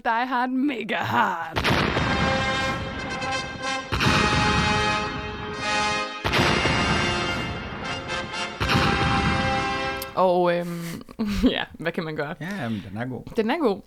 [0.06, 1.58] Die Hard Mega Hard.
[10.18, 11.04] Og øhm,
[11.56, 12.36] ja, hvad kan man gøre?
[12.42, 13.22] Ja, men den er god.
[13.36, 13.82] Den er god.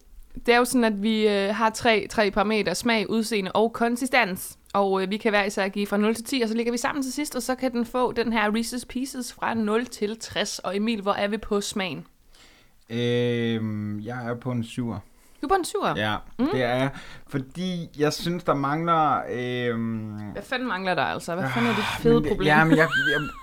[0.46, 4.58] Det er jo sådan, at vi øh, har tre, tre parametre, smag, udseende og konsistens.
[4.72, 6.78] Og øh, vi kan hver især give fra 0 til 10, og så ligger vi
[6.78, 10.18] sammen til sidst, og så kan den få den her Reese's Pieces fra 0 til
[10.18, 10.58] 60.
[10.58, 12.06] Og Emil, hvor er vi på smagen?
[12.90, 14.98] Øhm, jeg er på en syver.
[15.42, 15.78] Du er på en 7.
[15.96, 16.46] Ja, mm.
[16.52, 16.90] det er jeg.
[17.28, 19.22] Fordi jeg synes, der mangler...
[19.32, 21.34] Øhm, Hvad fanden mangler der altså?
[21.34, 22.46] Hvad fanden er det fede men det- problem?
[22.46, 22.88] Ja, men jeg,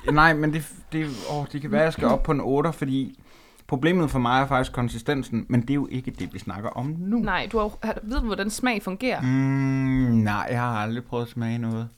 [0.06, 2.42] jeg, nej, men det, det, åh, det kan være, at jeg skal op på en
[2.42, 3.20] 8, fordi
[3.68, 6.96] problemet for mig er faktisk konsistensen, men det er jo ikke det, vi snakker om
[7.00, 7.18] nu.
[7.18, 9.22] Nej, du har, ved du, hvordan smag fungerer?
[9.22, 9.28] Mm.
[9.28, 11.90] Mm, nej, jeg har aldrig prøvet at smage noget.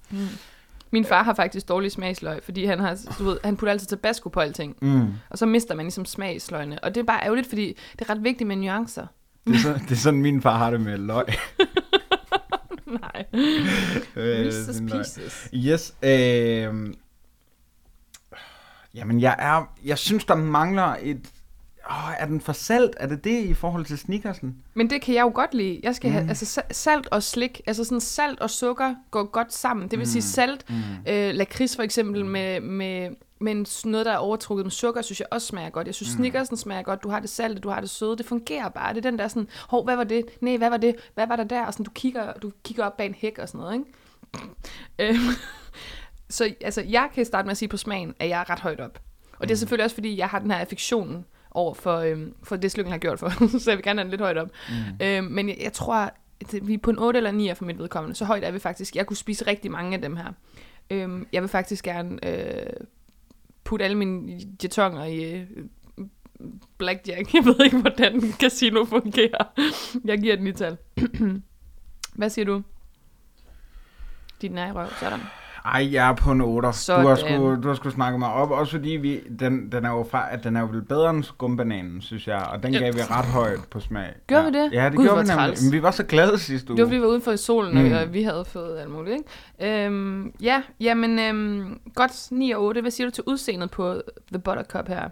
[0.92, 4.30] Min far har faktisk dårlig smagsløg, fordi han, har, du ved, han putter altid tabasco
[4.30, 4.76] på alting.
[4.82, 5.08] Mm.
[5.30, 6.84] Og så mister man ligesom smagsløgene.
[6.84, 9.06] Og det er bare ærgerligt, fordi det er ret vigtigt med nuancer.
[9.50, 11.26] Det, er så, det er sådan, min far har det med løg.
[13.02, 13.26] Nej.
[14.16, 14.88] Øh, Reese's.
[14.88, 15.50] Pieces.
[15.54, 15.96] Yes.
[16.04, 16.94] Øh,
[18.94, 19.74] jamen, jeg er...
[19.86, 21.30] Jeg synes, der mangler et...
[21.90, 22.92] Åh, er den for salt?
[23.00, 24.56] Er det det i forhold til sneakersen?
[24.74, 25.80] Men det kan jeg jo godt lide.
[25.84, 26.14] Jeg skal mm.
[26.14, 26.30] have, Mm.
[26.30, 29.84] altså sa- salt og slik, altså sådan salt og sukker går godt sammen.
[29.88, 30.12] Det vil Mm.
[30.12, 30.66] sige salt,
[31.08, 33.10] øh, lakrids for eksempel med, med,
[33.42, 35.88] med en, noget, der er overtrukket med sukker, synes jeg også smager godt.
[35.88, 36.18] Jeg synes, mm.
[36.18, 37.04] Snickersen smager godt.
[37.04, 38.18] Du har det salte, du har det søde.
[38.18, 38.94] Det fungerer bare.
[38.94, 40.26] Det er den der sådan, hov, hvad var det?
[40.42, 40.96] Nej, hvad var det?
[41.16, 41.66] Hvad var der der?
[41.66, 43.86] Og sådan, du kigger, du kigger op bag en hæk og sådan noget, ikke?
[45.00, 45.18] Øhm,
[46.30, 48.80] så altså, jeg kan starte med at sige på smagen, at jeg er ret højt
[48.80, 49.00] op.
[49.40, 52.56] Og det er selvfølgelig også, fordi jeg har den her affektion over for, øhm, for
[52.56, 53.30] det, Slykken har gjort for.
[53.60, 54.50] så jeg vil gerne have den lidt højt op.
[54.70, 55.06] Mm.
[55.06, 56.14] Øhm, men jeg, jeg tror, at
[56.62, 58.16] vi er på en 8 eller 9 for mit vedkommende.
[58.16, 58.96] Så højt er vi faktisk.
[58.96, 60.34] Jeg kunne spise rigtig mange af dem her.
[60.90, 62.66] Øhm, jeg vil faktisk gerne øh,
[63.64, 65.48] putte alle mine jetonger i øh,
[66.78, 67.34] blackjack.
[67.36, 69.44] Jeg ved ikke, hvordan casino fungerer.
[70.06, 70.78] Jeg giver den i tal.
[72.16, 72.62] Hvad siger du?
[74.42, 75.20] Din nej røv, sådan.
[75.66, 76.66] Ej, jeg er på en 8.
[76.66, 77.18] Du har, Sådan.
[77.18, 80.34] sgu, du har sgu snakket mig op, også fordi vi, den, den er jo fra,
[80.34, 82.80] at den er jo vel bedre end skumbananen, synes jeg, og den Ja.
[82.80, 84.14] gav vi ret højt på smag.
[84.28, 84.50] Gjorde ja.
[84.50, 84.74] vi det?
[84.74, 85.58] Ja, det Gud, gjorde vi nemlig.
[85.64, 86.78] Men vi var så glade sidste uge.
[86.78, 87.94] Det var, vi var ude for i solen, mm.
[87.94, 89.18] og vi havde fået alt muligt,
[89.60, 89.86] ikke?
[89.86, 92.82] Øhm, ja, jamen, øhm, godt 9 og 8.
[92.82, 95.10] Hvad siger du til udseendet på The Buttercup her?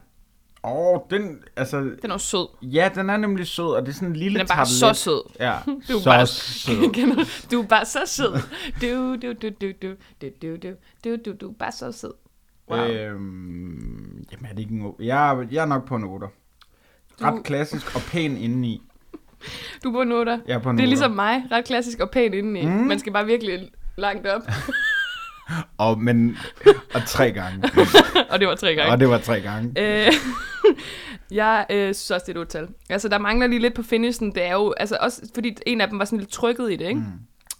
[0.67, 2.47] Åh, oh, den, altså, Den er jo sød.
[2.61, 4.79] ja, den er nemlig sød, og det er sådan en lille Den er bare så
[4.85, 4.97] tablet.
[4.97, 5.21] sød.
[5.39, 5.53] Ja,
[5.89, 7.47] Du er så bare- sød.
[7.51, 7.61] Du?
[7.61, 8.33] er bare så sød.
[8.81, 12.13] Du, du, du, du, du, du, du, du, du, du, du er bare så sød.
[12.71, 12.79] Wow.
[12.79, 15.05] Øhm, jamen, er det ikke en 8?
[15.05, 16.27] Jeg, er- jeg er nok på en 8.
[17.21, 18.81] Ret Du- klassisk og pæn indeni.
[19.83, 20.41] Du er på en 8.
[20.47, 20.89] Jeg er på en Det er 8'er.
[20.89, 21.43] ligesom mig.
[21.51, 22.65] Ret klassisk og pæn indeni.
[22.65, 22.71] Mm.
[22.71, 24.41] Man skal bare virkelig langt op.
[25.77, 26.37] Og, men,
[26.93, 27.63] og tre gange.
[28.29, 28.91] og det var tre gange.
[28.91, 29.73] og det var tre gange.
[30.07, 30.13] Øh,
[31.31, 32.67] jeg øh, synes også, det er et tal.
[32.89, 34.35] Altså, der mangler lige lidt på finishen.
[34.35, 36.87] Det er jo, altså også fordi en af dem var sådan lidt trykket i det,
[36.87, 36.99] ikke?
[36.99, 37.05] Mm.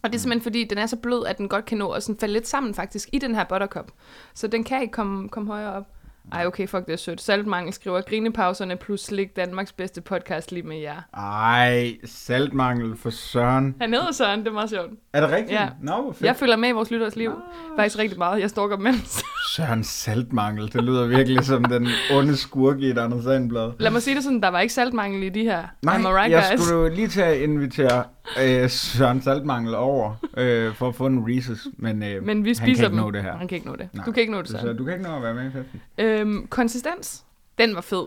[0.04, 2.04] Og det er simpelthen fordi, den er så blød, at den godt kan nå at
[2.04, 3.92] sådan falde lidt sammen faktisk i den her buttercup.
[4.34, 5.84] Så den kan ikke komme, komme højere op.
[6.32, 7.22] Ej, okay, fuck, det er sødt.
[7.22, 11.02] Saltmangel skriver, grinepauserne plus slik Danmarks bedste podcast lige med jer.
[11.14, 13.76] Ej, saltmangel for søren.
[13.82, 14.92] Han hedder Søren, det er meget sjovt.
[15.14, 15.52] Er det rigtigt?
[15.52, 15.70] Ja.
[15.82, 16.26] Nå, fedt.
[16.26, 17.32] Jeg følger med i vores lytteres liv.
[17.76, 18.42] Faktisk rigtig meget.
[18.42, 19.24] Jeg stalker dem mens.
[19.58, 20.74] Søren saltmangel.
[20.74, 23.72] Det lyder virkelig som den onde skurk i et andet sandblad.
[23.80, 25.64] Lad mig sige det sådan, der var ikke saltmangel i de her.
[25.82, 26.62] Nej, right, jeg guys?
[26.68, 28.04] skulle lige til at invitere
[28.44, 32.56] øh, Søren Saltmangel over øh, for at få en Reese's, men, øh, Men vi han
[32.56, 32.94] spiser kan ikke dem.
[32.96, 33.38] nå det her.
[33.38, 33.90] Han kan ikke nå det.
[33.94, 34.06] Nej.
[34.06, 34.66] Du kan ikke nå det, Søren.
[34.66, 35.82] så du kan ikke nå at være med i festen.
[35.98, 37.24] Øhm, konsistens,
[37.58, 38.06] den var fed.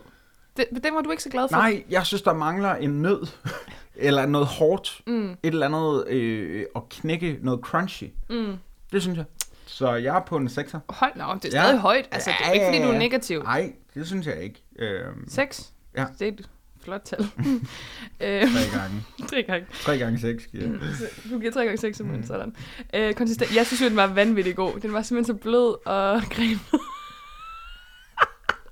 [0.56, 1.56] Den, den var du ikke så glad for.
[1.56, 3.26] Nej, jeg synes, der mangler en nød.
[3.96, 5.00] eller noget hårdt.
[5.06, 8.04] Mm, Et eller andet øh, at knække noget crunchy.
[8.30, 8.52] mm.
[8.92, 9.24] Det synes jeg.
[9.72, 10.78] Så jeg er på en 6'er.
[10.88, 11.64] Hold nå, det er Ja.
[11.64, 12.08] stadig højt.
[12.12, 12.98] Altså, det er ikke, fordi du er Ja.
[12.98, 13.42] negativ.
[13.42, 14.62] Nej, det synes jeg ikke.
[14.78, 15.72] Øh, 6?
[15.96, 16.06] Ja.
[16.18, 16.48] Det er et
[16.84, 17.20] flot tal.
[18.20, 19.04] øh, tre gange.
[19.28, 19.66] tre gange.
[19.82, 20.78] Tre gange 6 giver jeg.
[20.98, 22.54] Så Du giver tre gange 6 simpelthen, sådan.
[22.94, 23.56] Øh, konsistent.
[23.56, 24.80] Jeg synes jo, den var vanvittig god.
[24.80, 26.60] Den var simpelthen så blød og cremet.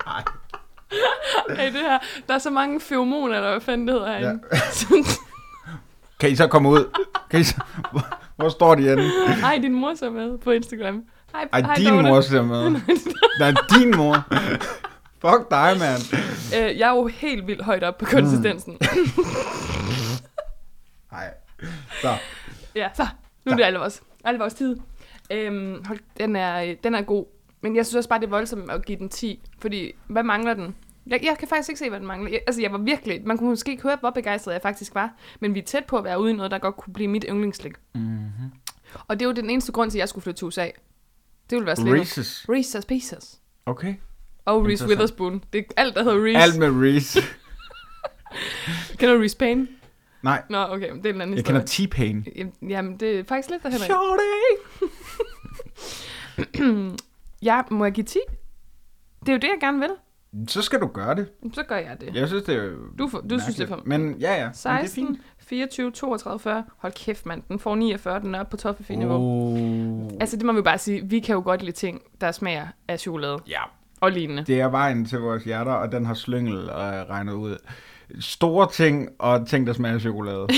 [0.07, 0.25] Ej.
[1.57, 4.43] Hey, det her, der er så mange feromoner, eller hvad fanden det hedder herinde.
[6.21, 6.85] Kan I så komme ud?
[7.31, 7.55] Kan I så...
[8.39, 9.03] Hvor, står de henne?
[9.45, 11.05] Ej, din mor så med på Instagram.
[11.33, 12.09] Hej, Ej, hej, din Dorte.
[12.09, 12.71] mor ser med.
[13.41, 14.15] Nej, din mor.
[15.19, 16.03] Fuck dig, mand.
[16.57, 18.73] Øh, jeg er jo helt vildt højt op på konsistensen.
[21.13, 21.31] Nej.
[22.03, 22.15] Så.
[22.75, 23.07] Ja, så
[23.45, 24.77] nu er det alle vores, alle vores tid.
[25.31, 27.25] Øhm, hold, den, er, den er god.
[27.61, 29.49] Men jeg synes også bare, det er voldsomt at give den 10.
[29.61, 30.75] Fordi, hvad mangler den?
[31.09, 32.31] Jeg, jeg kan faktisk ikke se, hvad den mangler.
[32.31, 33.21] Jeg, altså, jeg var virkelig...
[33.25, 35.15] Man kunne måske ikke høre, hvor begejstret jeg faktisk var.
[35.41, 37.25] Men vi er tæt på at være ude i noget, der godt kunne blive mit
[37.29, 37.73] yndlingsslik.
[37.95, 38.51] Mm-hmm.
[39.09, 40.65] Og det er jo den eneste grund til, at jeg skulle flytte til USA.
[40.65, 42.47] Det ville være slet Reese's.
[42.53, 43.41] Reese's Pieces.
[43.67, 43.95] Okay.
[44.45, 44.87] Og Reese.
[44.87, 45.45] Witherspoon.
[45.53, 46.39] Det er alt, der hedder Reese.
[46.39, 47.21] Alt med Reese.
[48.99, 49.69] Kender du Reese Payne?
[50.23, 51.89] Nej, Nå, okay, det er en anden jeg historie.
[51.89, 52.69] kender T-Pain.
[52.69, 53.79] Jamen, det er faktisk lidt derhen.
[53.79, 54.23] Shorty.
[57.43, 58.19] Ja, må jeg give 10?
[59.21, 59.91] Det er jo det, jeg gerne vil.
[60.49, 61.29] Så skal du gøre det.
[61.55, 62.15] Så gør jeg det.
[62.15, 63.83] Jeg synes, det er Du, får, du synes, det er for...
[63.85, 64.45] Men ja, ja.
[64.45, 64.53] Men det er
[64.87, 65.21] 16, fint.
[65.39, 66.65] 24, 32, 40.
[66.79, 67.43] Hold kæft, mand.
[67.49, 69.15] Den får 49, den er oppe på toffefee-niveau.
[69.17, 70.11] Oh.
[70.21, 71.03] Altså, det må vi bare sige.
[71.07, 73.61] Vi kan jo godt lide ting, der smager af chokolade Ja,
[74.01, 74.45] og lignende.
[74.45, 77.57] det er vejen til vores hjerter, og den har slyngel og regnet ud.
[78.21, 80.47] Store ting og ting, der smager af chokolade.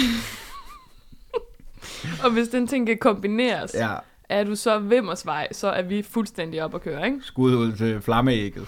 [2.24, 3.90] Og hvis den ting kan kombineres, ja.
[3.90, 3.96] Ja,
[4.28, 7.18] er du så vimmersvej, så er vi fuldstændig op at køre, ikke?
[7.22, 8.66] skud ud til flammeægget.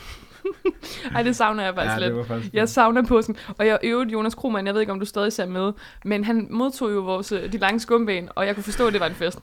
[1.14, 2.26] Ej, det savner jeg faktisk Ja, lidt.
[2.26, 3.36] faktisk Jeg savner påsken.
[3.58, 5.72] Og jeg øvrigt Jonas Krohmann, jeg ved ikke, om du stadig ser med,
[6.04, 9.00] men han modtog jo vores, øh, de lange skumben, og jeg kunne forstå, at det
[9.00, 9.38] var en fest.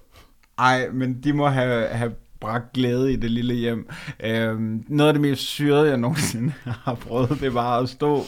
[0.60, 3.90] Ej, men de må have, have bragt glæde i det lille hjem.
[4.24, 6.54] Øhm, noget af det mest syrede, jeg nogensinde
[6.86, 8.24] har prøvet, det var at stå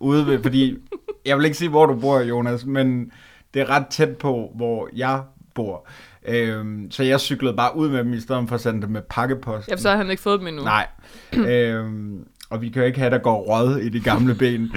[0.00, 0.76] ude ved, fordi
[1.24, 3.10] jeg vil ikke sige, hvor du bor, Jonas, men
[3.54, 5.22] det er ret tæt på, hvor jeg
[5.54, 5.88] bor.
[6.28, 9.02] Øhm, så jeg cyklede bare ud med dem, i stedet for at sende dem med
[9.10, 9.68] pakkepost.
[9.68, 10.62] Ja, så har han ikke fået dem endnu.
[10.64, 10.86] Nej.
[11.52, 14.70] øhm, og vi kan jo ikke have, der går råd i de gamle ben.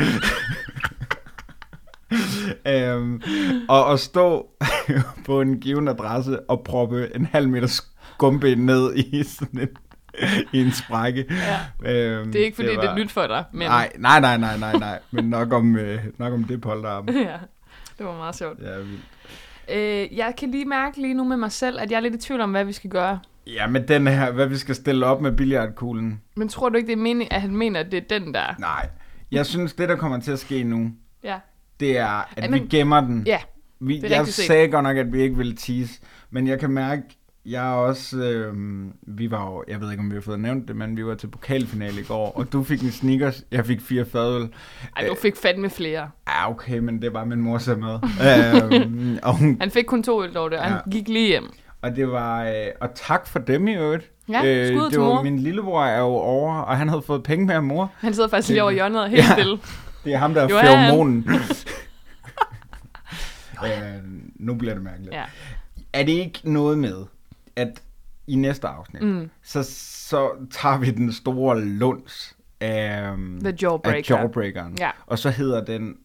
[2.67, 3.21] øhm,
[3.69, 4.47] og at stå
[5.25, 9.67] på en given adresse og proppe en halv meter skumben ned i sådan en,
[10.53, 11.25] i en sprække.
[11.84, 11.91] Ja.
[11.91, 14.38] Øhm, Det er ikke, fordi det, det er nyt for dig, men Nej, nej, nej,
[14.38, 14.99] nej, nej, nej.
[15.12, 17.10] Men nok om, øh, nok om det polterarm.
[17.29, 17.38] ja,
[17.97, 18.60] det var meget sjovt.
[18.62, 19.01] Ja, vildt.
[19.73, 22.17] Øh, jeg kan lige mærke lige nu med mig selv, at jeg er lidt i
[22.17, 23.19] tvivl om, hvad vi skal gøre.
[23.56, 26.22] Ja, men den her, hvad vi skal stille op med billiardkuglen.
[26.36, 28.56] Men tror du ikke, det er meningen, at han mener, at det er den der?
[28.60, 28.90] Nej,
[29.32, 30.92] jeg synes, det der kommer til at ske nu,
[31.24, 31.38] Ja.
[31.80, 32.08] det er,
[32.38, 33.24] at Jamen, vi gemmer den.
[33.28, 33.40] Ja,
[33.80, 36.00] Vi, det er jeg sagde godt nok, at vi ikke ville tease,
[36.32, 37.02] men jeg kan mærke,
[37.46, 38.54] jeg er også, øh,
[39.08, 41.16] vi var jo, jeg ved ikke, om vi har fået nævnt det, men vi var
[41.16, 44.50] til pokalfinale i går, og du fik en sneakers, jeg fik fire fadøl.
[44.98, 46.10] Ej, du fik fandme flere.
[46.28, 48.00] Ja, okay, men det var min mor så med.
[48.84, 50.90] øhm, og, hun, Han fik kun to øl dog, det, og han Ja.
[50.92, 51.50] gik lige hjem.
[51.82, 54.12] Og det var, øh, og tak for dem i øvrigt.
[54.30, 55.22] Ja, skud det var, mor.
[55.24, 57.92] Min lillebror er jo over, og han havde fået penge med af mor.
[57.98, 59.34] Han sidder faktisk lige over i hjørnet og helt Ja.
[59.34, 59.60] stille.
[60.04, 61.30] Det er ham, der er feromonen.
[63.65, 63.72] øh,
[64.36, 65.13] nu bliver det mærkeligt.
[65.13, 65.24] Ja.
[65.94, 67.06] Er det ikke noget med,
[67.56, 67.82] at
[68.28, 69.30] i næste afsnit, Mm.
[69.44, 69.63] så,
[70.08, 73.12] så tager vi den store lunds af,
[73.44, 74.15] The Jawbreaker.
[74.15, 74.78] af Jawbreakeren.
[74.80, 74.89] Ja.
[75.08, 75.96] Og så hedder den,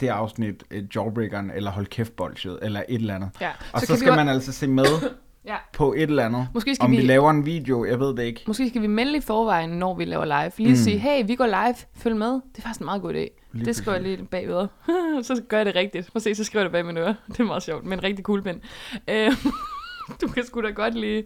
[0.00, 3.30] det afsnit uh, Jawbreakeren, eller Hold kæft bolsjet, eller et eller andet.
[3.40, 3.50] Ja.
[3.72, 4.84] Og så, så skal man altså se med
[5.44, 5.56] Ja.
[5.72, 6.48] på et eller andet.
[6.54, 6.96] Måske skal Om vi...
[6.96, 8.42] vi- laver en video, jeg ved det ikke.
[8.46, 10.52] Måske skal vi melde i forvejen, når vi laver live.
[10.56, 10.76] Lige mm.
[10.76, 12.32] sige, hey, vi går live, følg med.
[12.32, 13.48] Det er faktisk en meget god idé.
[13.52, 14.68] Lige det skriver jeg lige bagved.
[15.22, 16.12] så gør jeg det rigtigt.
[16.12, 17.14] Prøv se, så skriver jeg det bag mine ører.
[17.28, 18.62] Det er meget sjovt, med en rigtig cool pen.
[19.08, 19.32] Øh,
[20.20, 21.24] du kan sgu da godt lige...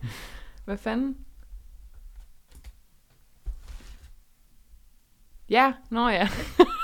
[0.65, 1.17] Hvad fanden?
[5.51, 6.29] Ja, nå ja.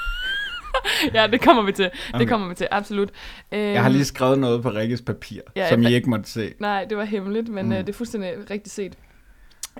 [1.14, 1.84] ja, det kommer vi til.
[1.84, 2.26] Det Okay.
[2.26, 3.10] kommer vi til, absolut.
[3.52, 6.30] Øhm, Jeg har lige skrevet noget på Rikkes papir, Ja, som I jeg- ikke måtte
[6.30, 6.52] se.
[6.60, 7.68] Nej, det var hemmeligt, men Mm.
[7.70, 7.72] mm.
[7.76, 8.94] øh, det er fuldstændig rigtigt set.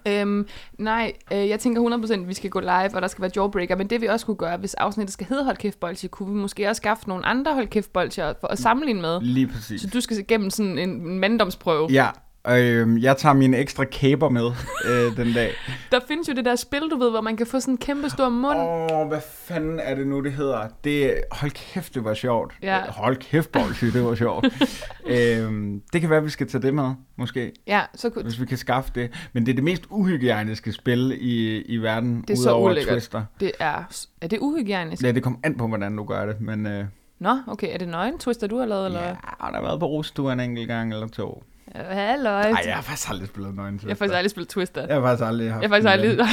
[0.09, 0.47] Øhm,
[0.79, 3.77] nej, øh, jeg tænker 100% at vi skal gå live, og der skal være jawbreaker,
[3.77, 6.41] men det vi også kunne gøre, hvis afsnittet skal hedde Hold kæft bolsje, kunne vi
[6.41, 9.21] måske også skaffe nogle andre Hold kæft bolsjer for at sammenligne med.
[9.21, 9.81] Lige præcis.
[9.81, 11.89] Så du skal igennem sådan en manddomsprøve.
[11.93, 12.07] Ja,
[12.49, 14.51] øh, jeg tager mine ekstra kæber med
[14.85, 15.51] øh, den dag.
[15.93, 18.11] Der findes jo det der spil, du ved, hvor man kan få sådan en kæmpe
[18.11, 18.59] stor mund.
[18.59, 20.69] Åh, oh, hvad fanden er det nu, det hedder?
[20.85, 22.55] Det, hold kæft, det var sjovt.
[22.63, 22.81] Ja.
[22.89, 24.47] Hold kæft, bolsje, det var sjovt.
[25.07, 28.23] øhm, det kan være, vi skal tage det med, måske, Ja, så kunne...
[28.23, 29.11] hvis vi kan skaffe det.
[29.33, 32.93] Men det er det mest uhygiejniske spil i, i verden, Det er så udover ulækkert.
[32.93, 33.25] Twister.
[33.41, 34.05] Det er...
[34.21, 35.03] Er det uhygiejnisk?
[35.03, 36.85] Ja, det kommer an på, hvordan du gør det, men øh,
[37.19, 37.75] Nå, okay.
[37.75, 39.03] Er det nøgen twister, du har lavet, eller?
[39.03, 39.09] ja,
[39.41, 41.45] der har været på rustur en enkelt gang eller to.
[41.75, 41.83] Ja.
[41.95, 42.51] Halløj.
[42.51, 44.87] Nej, jeg har faktisk aldrig spillet nøgen Jeg har faktisk aldrig spillet twister.
[44.87, 46.19] Jeg har faktisk aldrig haft Jeg har faktisk aldrig...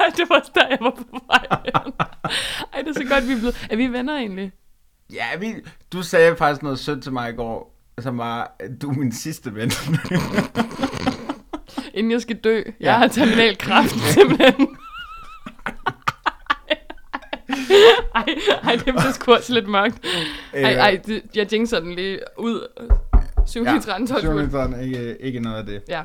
[0.00, 1.46] Ej, det var der, jeg var på vej.
[2.74, 3.66] Ej, det er så godt, vi er blevet...
[3.70, 4.52] Er vi venner egentlig?
[5.12, 5.54] Ja, vi,
[5.92, 9.12] du sagde faktisk noget sødt til mig i går, som var, at du er min
[9.12, 9.70] sidste ven.
[11.94, 12.56] Inden jeg skal dø.
[12.56, 12.92] Jeg Ja.
[12.92, 14.76] har terminal kræft, simpelthen.
[18.14, 18.24] ej,
[18.62, 20.06] ej, det bliver sgu også lidt mørkt.
[20.52, 22.66] Ej, ej, det, jeg jinxer den lige ud.
[23.48, 24.68] 7 ja, 13, 12 Syv minutter.
[24.68, 25.82] meter, ikke, ikke noget af det.
[25.88, 26.02] Ja.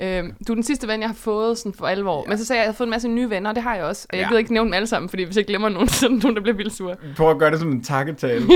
[0.00, 2.22] Øhm, du er den sidste ven, jeg har fået sådan for alvor.
[2.26, 2.28] Ja.
[2.28, 3.74] Men så sagde jeg, at jeg har fået en masse nye venner, og det har
[3.74, 4.06] jeg også.
[4.10, 4.24] Og jeg Ja.
[4.24, 4.28] ja.
[4.28, 6.36] gider ikke nævne dem alle sammen, fordi hvis jeg glemmer nogen, så er der nogen,
[6.36, 6.96] der bliver vildt sure.
[7.16, 8.46] Prøv at gøre det som en takketale.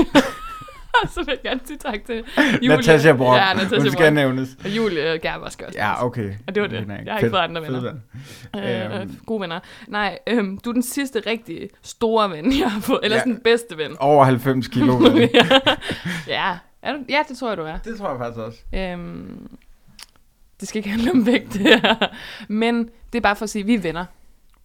[1.13, 2.23] så vil jeg gerne sige tak til
[2.69, 3.37] Natasha Brock.
[3.37, 4.49] Ja, Natasha Hun skal nævnes.
[4.63, 5.79] Og Julie Gerber skal også.
[5.79, 6.29] Ja, okay.
[6.47, 6.85] Og det var det.
[7.05, 7.81] Jeg har ikke fået andre venner.
[7.81, 8.01] ven.
[8.95, 9.17] Øh, Øhm.
[9.25, 9.59] gode venner.
[9.87, 12.99] Nej, øhm, du er den sidste rigtig store ven, jeg har fået.
[13.03, 13.21] Eller Ja.
[13.21, 13.91] sådan den bedste ven.
[13.99, 14.93] Over 90 kilo.
[14.97, 15.29] ven.
[16.27, 16.57] ja.
[16.81, 16.99] Er du?
[17.09, 17.77] ja, det tror jeg, du er.
[17.77, 18.59] det tror jeg faktisk også.
[18.73, 19.57] Øhm,
[20.59, 21.95] det skal ikke handle om vægt, det her.
[22.47, 24.05] Men det er bare for at sige, at vi er venner.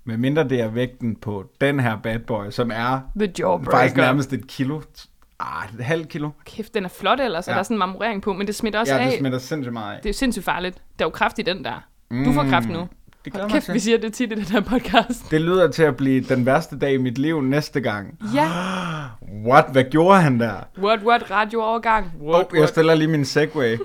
[0.04, 3.70] Men mindre det er vægten på den her bad boy, som er The jawbreaker.
[3.70, 4.80] faktisk nærmest et kilo.
[5.40, 6.30] Ah, et halvt kilo.
[6.44, 7.52] Kæft, den er flot ellers, ja.
[7.52, 7.54] Ja.
[7.54, 9.10] og der er sådan en marmorering på, men det smitter også Ja, af.
[9.10, 10.02] det smitter sindssygt meget af.
[10.02, 10.82] Det er sindssygt farligt.
[10.98, 11.86] Der er jo kraft i den der.
[12.10, 12.88] Du får kraft nu.
[13.24, 13.80] Det glæder Hold kæft, vi til.
[13.80, 15.30] siger det tit i den her podcast.
[15.30, 18.18] Det lyder til at blive den værste dag i mit liv næste gang.
[18.34, 18.48] Ja.
[19.48, 19.64] What?
[19.72, 20.54] Hvad gjorde han der?
[20.78, 22.12] What, what, radioovergang.
[22.20, 23.78] What, Oh, jeg stiller lige min segway.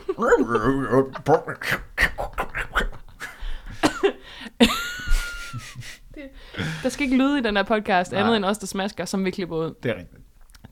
[6.83, 8.21] Der skal ikke lyde i den her podcast, Nej.
[8.21, 9.73] andet end os, der smasker, som vi klipper ud.
[9.83, 10.21] Det er rigtigt.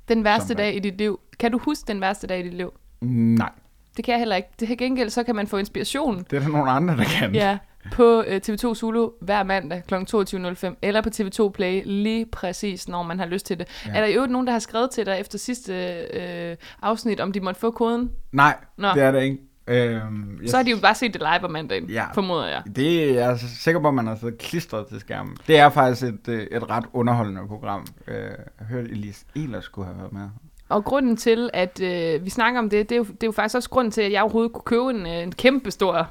[0.09, 1.19] Den værste Som dag i dit liv.
[1.39, 2.71] Kan du huske den værste dag i dit liv?
[3.01, 3.49] Nej,
[3.97, 4.49] Det kan jeg heller ikke.
[4.59, 7.35] Det her gengæld, så kan man få inspiration det er der nogle andre, der kan.
[7.35, 7.57] ja,
[7.91, 9.93] på øh, TV2 Zulu hver mandag kl.
[9.95, 13.67] 22.05, eller på TV2 Play lige præcis, når man har lyst til det.
[13.85, 13.91] Ja.
[13.95, 15.73] Er der i øvrigt nogen, der har skrevet til dig efter sidste
[16.13, 18.11] øh, afsnit, om de måtte få koden?
[18.31, 18.87] Nej, Nå.
[18.93, 19.37] det er det ikke.
[19.69, 22.05] Øhm, jeg, Så har de jo bare set det live om mandagen, Ja.
[22.13, 22.61] formoder jeg.
[22.75, 25.37] Det er jeg er sikker på, at man har siddet klistret til skærmen.
[25.47, 27.85] Det er faktisk et, øh, et ret underholdende program.
[28.07, 28.15] Øh,
[28.59, 30.29] Jeg hørte, Elise Ehlers skulle have været med.
[30.69, 33.31] Og grunden til, at øh, vi snakker om det, det er, jo, det er jo
[33.31, 36.09] faktisk også grunden til, at jeg overhovedet kunne købe en, øh, en kæmpe stor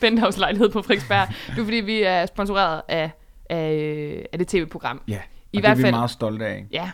[0.00, 1.28] penthouse-lejlighed på Frederiksberg.
[1.46, 3.10] Det er fordi, vi er sponsoreret af
[3.50, 5.00] af, af det tv-program.
[5.08, 5.18] Ja,
[5.52, 6.66] I og hvert det er vi meget stolte af.
[6.72, 6.90] Ja,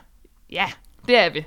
[0.51, 0.65] ja,
[1.09, 1.45] det er vi.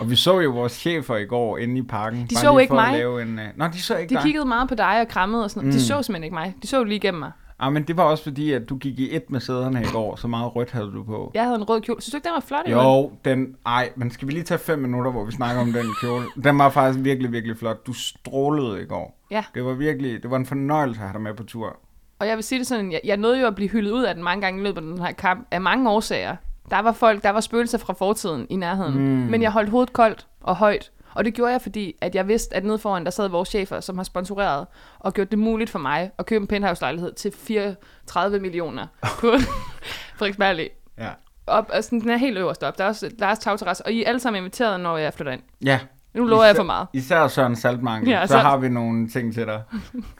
[0.00, 2.26] Og vi så jo vores chefer i går inde i parken.
[2.30, 2.98] De så lige ikke for at mig.
[2.98, 3.44] Lave en, uh...
[3.56, 4.22] Nå, de så ikke De dig.
[4.22, 5.74] kiggede meget på dig og krammede og sådan noget.
[5.74, 5.78] Mm.
[5.80, 6.54] De så simpelthen ikke mig.
[6.62, 7.32] De så jo lige igennem mig.
[7.60, 10.16] Ah, men det var også fordi, at du gik i et med sæderne i går,
[10.16, 11.30] så meget rødt havde du på.
[11.34, 12.02] Jeg havde en rød kjole.
[12.02, 12.68] Synes du ikke, den var flot?
[12.70, 13.56] Jo, den...
[13.66, 16.24] Ej, men skal vi lige tage fem minutter, hvor vi snakker om den kjole?
[16.44, 17.86] Den var faktisk virkelig, virkelig flot.
[17.86, 19.18] Du strålede i går.
[19.30, 19.44] Ja.
[19.54, 20.22] Det var virkelig...
[20.22, 21.76] Det var en fornøjelse at have dig med på tur.
[22.18, 24.14] Og jeg vil sige det sådan, jeg, jeg nåede jo at blive hyldet ud af
[24.14, 26.36] den mange gange i løbet af den her kamp, af mange årsager.
[26.70, 28.98] Der var folk, der var spøgelser fra fortiden i nærheden.
[28.98, 29.30] Mm.
[29.30, 30.90] Men jeg holdt hovedet koldt og højt.
[31.18, 33.80] Og det gjorde jeg, fordi at jeg vidste, at nede foran, der sad vores chefer,
[33.80, 34.66] som har sponsoreret
[34.98, 39.32] og gjort det muligt for mig at købe en penthouse-lejlighed til 34 millioner på
[40.18, 40.68] Frederiksberg.
[40.98, 41.08] Ja.
[41.46, 42.78] Op, altså, den er helt øverst op.
[42.78, 45.42] Der er også Lars tagterrasse, og I er alle sammen inviteret, når jeg flytter ind.
[45.64, 45.80] Ja.
[46.14, 46.86] Nu lover jeg for meget.
[46.92, 48.08] Især Søren Saltmangel.
[48.08, 49.62] Ja, Ja, så, så- har vi nogle ting til dig.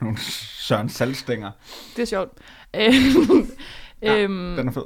[0.00, 1.50] nogle Søren Saltstænger.
[1.96, 2.30] Det er sjovt.
[2.76, 2.94] Øh,
[4.02, 4.82] øhm, Den er fed.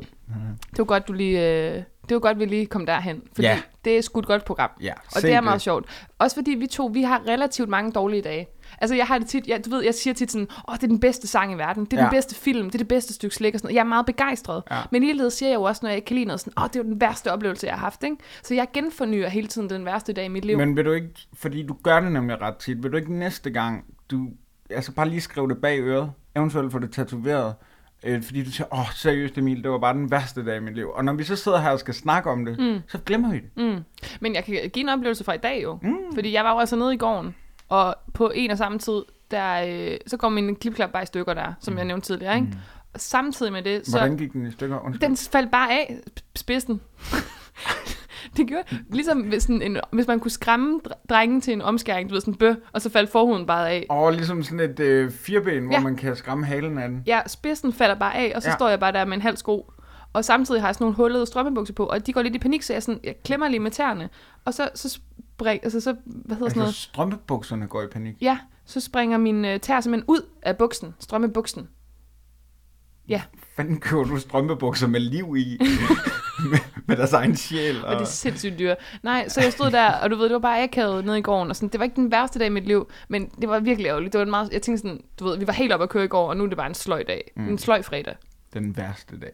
[0.70, 3.22] Det var godt, du lige, øh, det var godt, vi lige kom derhen.
[3.34, 3.60] Fordi Ja.
[3.84, 4.70] det er sgu et godt program.
[4.80, 5.86] Ja, Og det er meget sjovt.
[6.18, 8.46] Også fordi vi to, vi har relativt mange dårlige dage.
[8.80, 10.86] Altså jeg har det tit, jeg, du ved, jeg siger tit sådan, åh, det er
[10.86, 12.02] den bedste sang i verden, det er ja.
[12.02, 13.74] Den bedste film, det er det bedste stykke slik og sådan noget.
[13.74, 14.62] Jeg er meget begejstret.
[14.70, 14.76] Ja.
[14.90, 16.76] Men ligeledes siger jeg jo også, når jeg ikke kan lide noget sådan, åh, det
[16.76, 18.16] er den værste oplevelse, jeg har haft, ikke?
[18.42, 20.56] Så jeg genfornyer hele tiden den værste dag i mit liv.
[20.58, 23.50] Men vil du ikke, fordi du gør det nemlig ret tit, vil du ikke næste
[23.50, 24.28] gang, du,
[24.70, 27.54] altså bare lige skrive det bag øret, eventuelt få det tatoveret,
[28.04, 30.74] øh, fordi du siger, åh, seriøst Emil, det var bare den værste dag i mit
[30.74, 30.90] liv.
[30.94, 32.80] Og når vi så sidder her og skal snakke om det, mm.
[32.88, 33.56] så glemmer vi det.
[33.56, 33.84] Mm.
[34.20, 35.78] Men jeg kan give en oplevelse fra i dag jo.
[35.82, 36.14] Mm.
[36.14, 37.34] Fordi jeg var jo altså nede i gården,
[37.68, 41.34] og på en og samme tid, der, øh, så går min klipklap bare i stykker
[41.34, 42.36] der, som jeg nævnte tidligere.
[42.36, 42.48] Ikke?
[42.94, 43.98] Og samtidig med det, så...
[43.98, 44.78] Hvordan gik den i stykker?
[44.78, 45.08] Undskyld.
[45.08, 46.80] Den faldt bare af sp- spidsen.
[48.36, 52.08] det gjorde ligesom hvis, sådan en, hvis man kunne skræmme dr- drengen til en omskæring,
[52.08, 53.86] du ved, sådan bø, og så faldt forhuden bare af.
[53.88, 55.80] Og ligesom sådan et øh, fireben, hvor Ja.
[55.80, 57.02] man kan skræmme halen af den.
[57.06, 58.54] Ja, spidsen falder bare af, og så ja.
[58.54, 59.72] Står jeg bare der med en halv sko.
[60.12, 62.62] Og samtidig har jeg sådan nogle hullede strømpebukser på, og de går lidt i panik,
[62.62, 64.08] så jeg, sådan, jeg klemmer lige med tæerne.
[64.44, 66.74] Og så, så, spring, altså, så hvad hedder sådan Altså noget?
[66.74, 68.14] strømpebukserne går i panik.
[68.20, 71.68] Ja, så springer min øh, tær simpelthen ud af buksen, strømmebuksen.
[73.08, 73.22] Ja,
[73.56, 75.58] Fanden køber du strømpebukser med liv i?
[76.50, 77.84] med, med deres egen sjæl.
[77.84, 78.76] og det er sindssygt dyrt.
[79.02, 81.50] Nej, så jeg stod der, og du ved, det var bare akavet nede i gården,
[81.50, 83.88] og sådan, det var ikke den værste dag i mit liv, men det var virkelig
[83.88, 84.12] ærgerligt.
[84.12, 86.04] Det var en meget, jeg tænkte sådan, du ved, vi var helt oppe at køre
[86.04, 87.32] i går, og nu er det bare en sløj dag.
[87.36, 87.48] Mm.
[87.48, 88.14] En sløj fredag.
[88.54, 89.30] Den værste dag.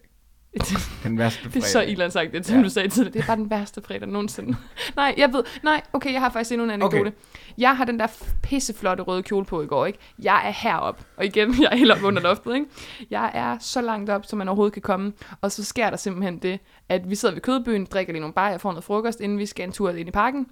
[1.05, 1.55] Den værste fredag.
[1.55, 2.63] Det er så Ilan sagt, det som Ja.
[2.63, 3.13] du sagde tidligere.
[3.13, 4.57] Det er bare den værste fredag nogensinde.
[4.97, 7.01] nej, jeg ved, nej, okay, jeg har faktisk endnu en anekdote.
[7.01, 7.11] Okay.
[7.59, 8.07] Jeg har den der
[8.43, 9.99] pisseflotte røde kjole på i går, ikke?
[10.19, 12.67] Jeg er heroppe, og igen, jeg er helt oppe under loftet, ikke?
[13.11, 16.39] Jeg er så langt op, som man overhovedet kan komme, og så sker der simpelthen
[16.39, 19.47] det, at vi sidder ved kødbyen, drikker lige nogle bajer, får noget frokost, inden vi
[19.47, 20.47] skal en tur ind i parken.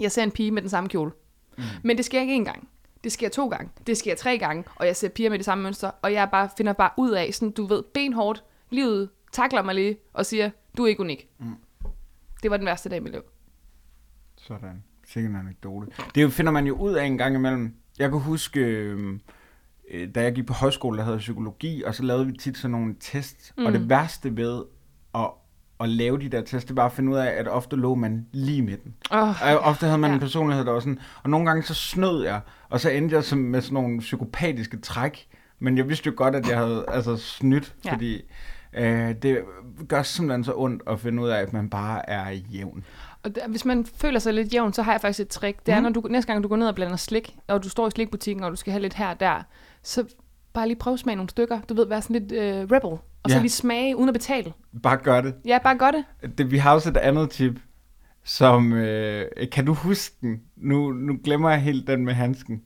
[0.00, 1.10] Jeg ser en pige med den samme kjole.
[1.58, 1.62] Mm.
[1.82, 2.68] Men det sker ikke én gang.
[3.04, 3.70] Det sker to gange.
[3.86, 6.48] Det sker tre gange, og jeg ser piger med det samme mønster, og jeg bare
[6.56, 10.84] finder bare ud af, sådan, du ved, benhårdt, livet takler mig lige og siger, du
[10.84, 11.28] er ikke unik.
[11.38, 11.54] Mm.
[12.42, 13.22] Det var den værste dag i mit liv.
[14.36, 14.82] Sådan.
[15.06, 15.86] Sikkert en anekdote.
[16.14, 17.74] Det finder man jo ud af en gang imellem.
[17.98, 19.18] Jeg kan huske, øh,
[19.90, 22.70] øh, da jeg gik på højskole, der havde psykologi, og så lavede vi tit sådan
[22.70, 23.52] nogle tests.
[23.58, 23.64] Mm.
[23.66, 24.62] Og det værste ved
[25.14, 25.30] at,
[25.80, 28.26] at lave de der tests, det var at finde ud af, at ofte lå man
[28.32, 28.94] lige i midten.
[29.10, 30.14] Oh, Og ofte havde man Ja.
[30.14, 33.24] en personlighed, der var sådan, og nogle gange så snød jeg, og så endte jeg
[33.24, 37.16] som med sådan nogle psykopatiske træk, men jeg vidste jo godt, at jeg havde altså
[37.16, 37.92] snydt, ja.
[37.92, 38.22] fordi
[38.76, 39.38] øh, det
[39.88, 42.84] gør simpelthen så ondt at finde ud af, at man bare er jævn.
[43.22, 45.66] Og der, hvis man føler sig lidt jævn, så har jeg faktisk et trick.
[45.66, 45.82] Det er, Mhm.
[45.82, 48.44] når du, næste gang du går ned og blander slik, og du står i slikbutikken,
[48.44, 49.42] og du skal have lidt her og der,
[49.82, 50.04] så
[50.52, 51.60] bare lige prøve at smage nogle stykker.
[51.68, 52.90] Du ved, være sådan lidt øh, rebel.
[53.22, 53.40] Og så Ja.
[53.40, 54.52] lige smage, uden at betale.
[54.82, 55.34] Bare gør det.
[55.44, 56.04] Ja, bare gør det.
[56.38, 57.60] det vi har også et andet tip,
[58.24, 60.40] som, øh, kan du huske den?
[60.56, 62.62] Nu, nu glemmer jeg helt den med handsken.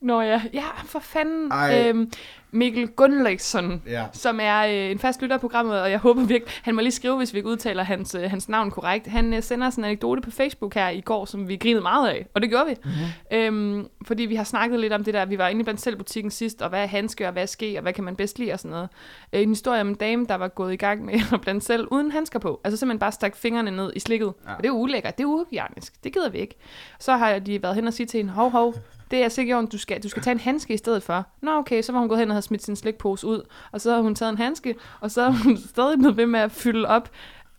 [0.00, 1.52] Nå ja, ja, for fanden.
[1.52, 1.88] Ej.
[1.88, 2.12] Øhm,
[2.50, 4.04] Mikkel Gunnløgsson, Ja.
[4.12, 6.92] som er øh, en fast lytter af programmet, og jeg håber virkelig, han må lige
[6.92, 9.06] skrive, hvis vi ikke udtaler hans, øh, hans navn korrekt.
[9.06, 12.08] Han øh, sender sådan en anekdote på Facebook her i går, som vi grinede meget
[12.08, 12.74] af, og det gjorde vi.
[12.84, 13.38] Mm-hmm.
[13.78, 15.96] Øhm, fordi vi har snakket lidt om det der, vi var inde i blandt selv
[15.96, 18.38] butikken sidst, og hvad er handske, og hvad er ske, og hvad kan man bedst
[18.38, 18.88] lide, og sådan noget.
[19.32, 21.88] Øh, en historie om en dame, der var gået i gang med at blande selv
[21.90, 22.60] uden handsker på.
[22.64, 24.32] Altså simpelthen bare stak fingrene ned i slikket.
[24.46, 24.54] Ja.
[24.54, 26.54] Og det er ulækkert, det er uhygienisk, det gider vi ikke.
[26.98, 28.74] Så har de været hen og sige til hende, hov, hov,
[29.10, 31.26] det er sikkert, at du skal, du skal tage en handske i stedet for.
[31.42, 33.42] Nå okay, så var hun gået hen og havde smidt sin slikpose ud,
[33.72, 36.40] og så har hun taget en handske, og så er hun stadig blevet ved med
[36.40, 37.10] at fylde op,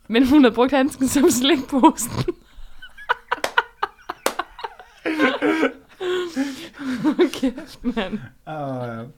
[0.08, 2.12] men hun har brugt handsken som slikposen.
[7.26, 8.20] okay, mand.
[8.48, 9.10] Uh,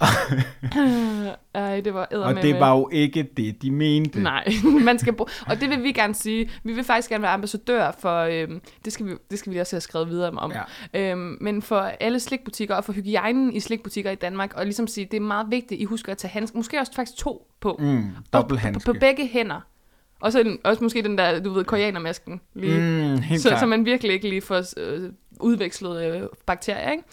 [1.54, 4.22] Ej, det var Og det var jo ikke det, de mente.
[4.22, 4.48] Nej,
[4.84, 6.50] man skal bruge, og det vil vi gerne sige.
[6.64, 9.76] Vi vil faktisk gerne være ambassadør for, øhm, det, skal vi, det skal vi også
[9.76, 10.52] have skrevet videre om.
[10.94, 11.10] Ja.
[11.10, 15.08] Øhm, men for alle slikbutikker og for hygiejnen i slikbutikker i Danmark, og ligesom sige,
[15.10, 17.76] det er meget vigtigt, I husker at tage handsker, måske også faktisk to på.
[17.78, 18.86] Mm, Og dobbelthandske.
[18.86, 19.60] På, på begge hænder.
[20.20, 22.40] Og så også måske den der, du ved, koreanermasken.
[22.54, 22.78] Lige.
[22.80, 23.60] Mm, så, klart.
[23.60, 27.04] så man virkelig ikke lige får øh, udvekslet øh, bakterier, ikke?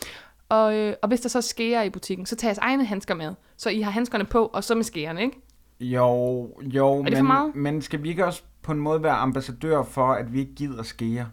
[0.51, 3.15] Og, øh, og hvis der så er skeer i butikken, så tag jeres egne handsker
[3.15, 3.33] med.
[3.57, 5.41] Så I har handskerne på, og så med skærene, ikke?
[5.79, 10.33] Jo, jo, men, men skal vi ikke også på en måde være ambassadør for, at
[10.33, 11.27] vi ikke gider skære?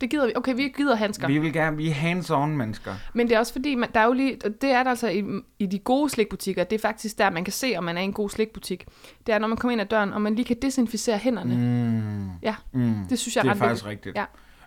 [0.00, 0.32] Det gider vi.
[0.36, 1.26] Okay, vi gider handsker.
[1.26, 2.94] Vi vil gerne, vi er hands-on mennesker.
[3.14, 5.24] Men det er også fordi, man, der er jo lige, det er der altså i,
[5.58, 8.04] i de gode slikbutikker, det er faktisk der, man kan se, om man er i
[8.04, 8.86] en god slikbutik.
[9.26, 11.54] Det er, når man kommer ind ad døren, og man lige kan desinficere hænderne.
[11.56, 12.30] Mm.
[12.42, 12.94] Ja, Mm.
[13.10, 14.06] det synes jeg det er ret faktisk vigtigt.
[14.06, 14.16] rigtigt.
[14.16, 14.24] Ja.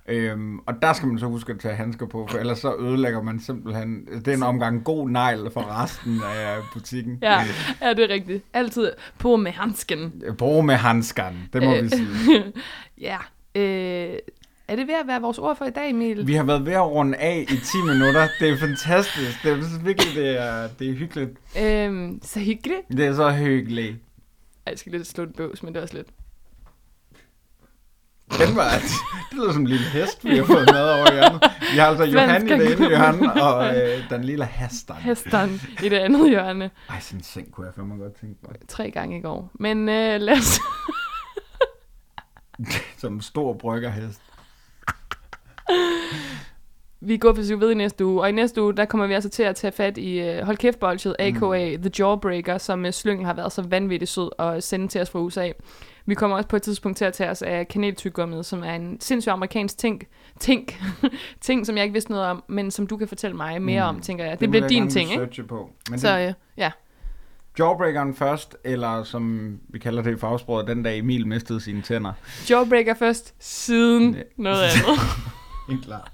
[0.08, 3.22] Øhm, og der skal man så huske at tage handsker på, for ellers så ødelægger
[3.22, 7.20] man simpelthen den omgang god negl for resten af butikken.
[7.22, 7.41] Ja,
[7.82, 8.43] ja, det er rigtigt.
[8.54, 10.24] Altid på med handsken.
[10.38, 11.84] Brug med handskerne, det må Øh.
[11.84, 12.43] vi sige.
[13.01, 13.18] Ja.
[13.56, 14.16] Øh,
[14.68, 16.28] er det ved at være vores ord for i dag, Emil?
[16.28, 18.28] Vi har været ved at runde af i 10 minutter.
[18.39, 19.43] Det er fantastisk.
[19.43, 21.32] Det er virkelig, det er, det er hyggeligt.
[21.64, 22.82] Øhm, så hyggeligt.
[22.91, 23.95] Det er så hyggeligt.
[24.70, 26.08] Jeg skal lidt slå en bøvs, men det er også lidt.
[28.32, 28.70] Den var,
[29.30, 31.42] det lyder som en lille hest, vi har fået med over i hjørnet.
[31.74, 34.96] Vi har altså Johan i det ene hjørne, og øh, den lille hesten.
[34.96, 36.72] Hesteren i det andet hjørne.
[36.90, 38.52] Ej, sådan en seng kunne jeg fandme godt tænke på.
[38.68, 39.52] Tre gange i går.
[39.54, 40.60] Men øh, lad os...
[43.02, 44.22] Som en stor bryggerhest.
[47.02, 49.30] Vi går for ved i næste uge, og i næste uge, der kommer vi altså
[49.30, 51.78] til at tage fat i uh, Hold kæft bolsjet, a.k.a.
[51.78, 55.20] The Jawbreaker, som uh, Slyngel har været så vanvittigt sød at sende til os fra
[55.20, 55.52] USA.
[56.06, 59.01] Vi kommer også på et tidspunkt til at tage os af kaneltyggummet, som er en
[59.01, 60.04] sindssyg amerikansk ting,
[60.39, 60.70] ting,
[61.41, 64.01] ting, som jeg ikke vidste noget om, men som du kan fortælle mig mere om,
[64.01, 64.32] tænker jeg.
[64.32, 65.43] Det, det bliver din ting, ikke?
[65.43, 65.70] På.
[65.89, 66.72] Men Så det, uh, ja,
[67.60, 72.14] Jawbreakeren først, eller som vi kalder det i fagsproget, den dag Emil mistede sine tænder.
[72.49, 74.22] Jawbreaker først, siden Ja.
[74.38, 74.99] noget andet.
[75.70, 76.11] Helt klart.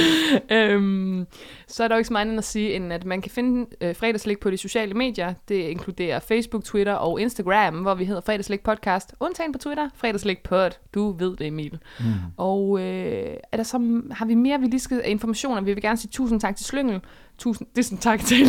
[0.50, 1.26] øhm,
[1.66, 3.66] så er der jo ikke så meget andet at sige, end at man kan finde
[3.80, 5.34] øh, fredagslik på de sociale medier.
[5.48, 9.14] Det inkluderer Facebook, Twitter og Instagram, hvor vi hedder Fredagslik Podcast.
[9.20, 10.70] Undtagen på Twitter, Fredagslik Pod.
[10.94, 11.78] Du ved det, Emil.
[12.00, 12.04] Mm.
[12.36, 15.60] Og øh, er der så, har vi mere, vi lige skal informationer?
[15.60, 17.00] Vi vil gerne sige tusind tak til Slyngel.
[17.38, 18.46] Tusind, det er sådan tak til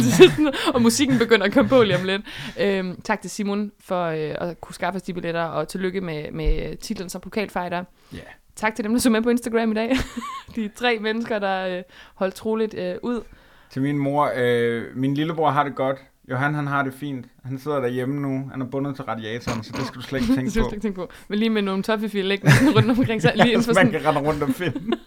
[0.74, 2.22] og musikken begynder at komme på lige om lidt.
[2.60, 6.32] Øhm, tak til Simon for øh, at kunne skaffe os de billetter, og tillykke med,
[6.32, 7.84] med titlen som pokalfighter.
[8.14, 8.20] Ja.
[8.56, 9.92] Tak til dem, der så med på Instagram i dag.
[10.56, 11.84] De tre mennesker, der øh,
[12.16, 13.22] holdt troligt øh, ud.
[13.70, 15.98] Til min mor, øh, min lillebror har det godt.
[16.30, 17.26] Johan, han har det fint.
[17.46, 18.50] Han sidder derhjemme nu.
[18.52, 20.66] Han er bundet til radiatoren, så det skal du slet ikke Det tænke skal du
[20.66, 20.70] på.
[20.70, 21.10] slet ikke tænke på.
[21.28, 23.34] Men lige med nogle toffifil liggende rundt omkring sig.
[23.36, 24.98] Lige inden for man sådan, kan rende rundt og finde.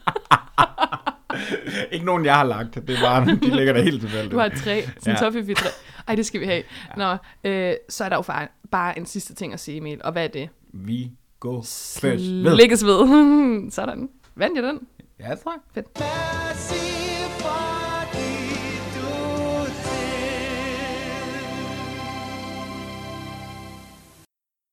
[1.93, 2.75] ikke nogen, jeg har lagt.
[2.75, 4.33] Det er bare, de ligger der helt tilfældigt.
[4.33, 4.83] du har træ.
[4.99, 5.21] Sådan Ja.
[5.21, 5.69] toffifil træ.
[6.09, 6.63] Ej, det skal vi have.
[6.97, 10.01] Nå, øh, så er der jo bare, bare en sidste ting at sige, Emil.
[10.05, 10.49] Og hvad er det?
[10.73, 11.63] Vi går
[12.01, 12.55] først ved.
[12.55, 13.01] Slikkes ved.
[13.77, 14.09] Sådan.
[14.37, 14.81] Vandt jeg den?
[15.21, 15.61] Ja, tak.
[15.75, 16.96] Fedt.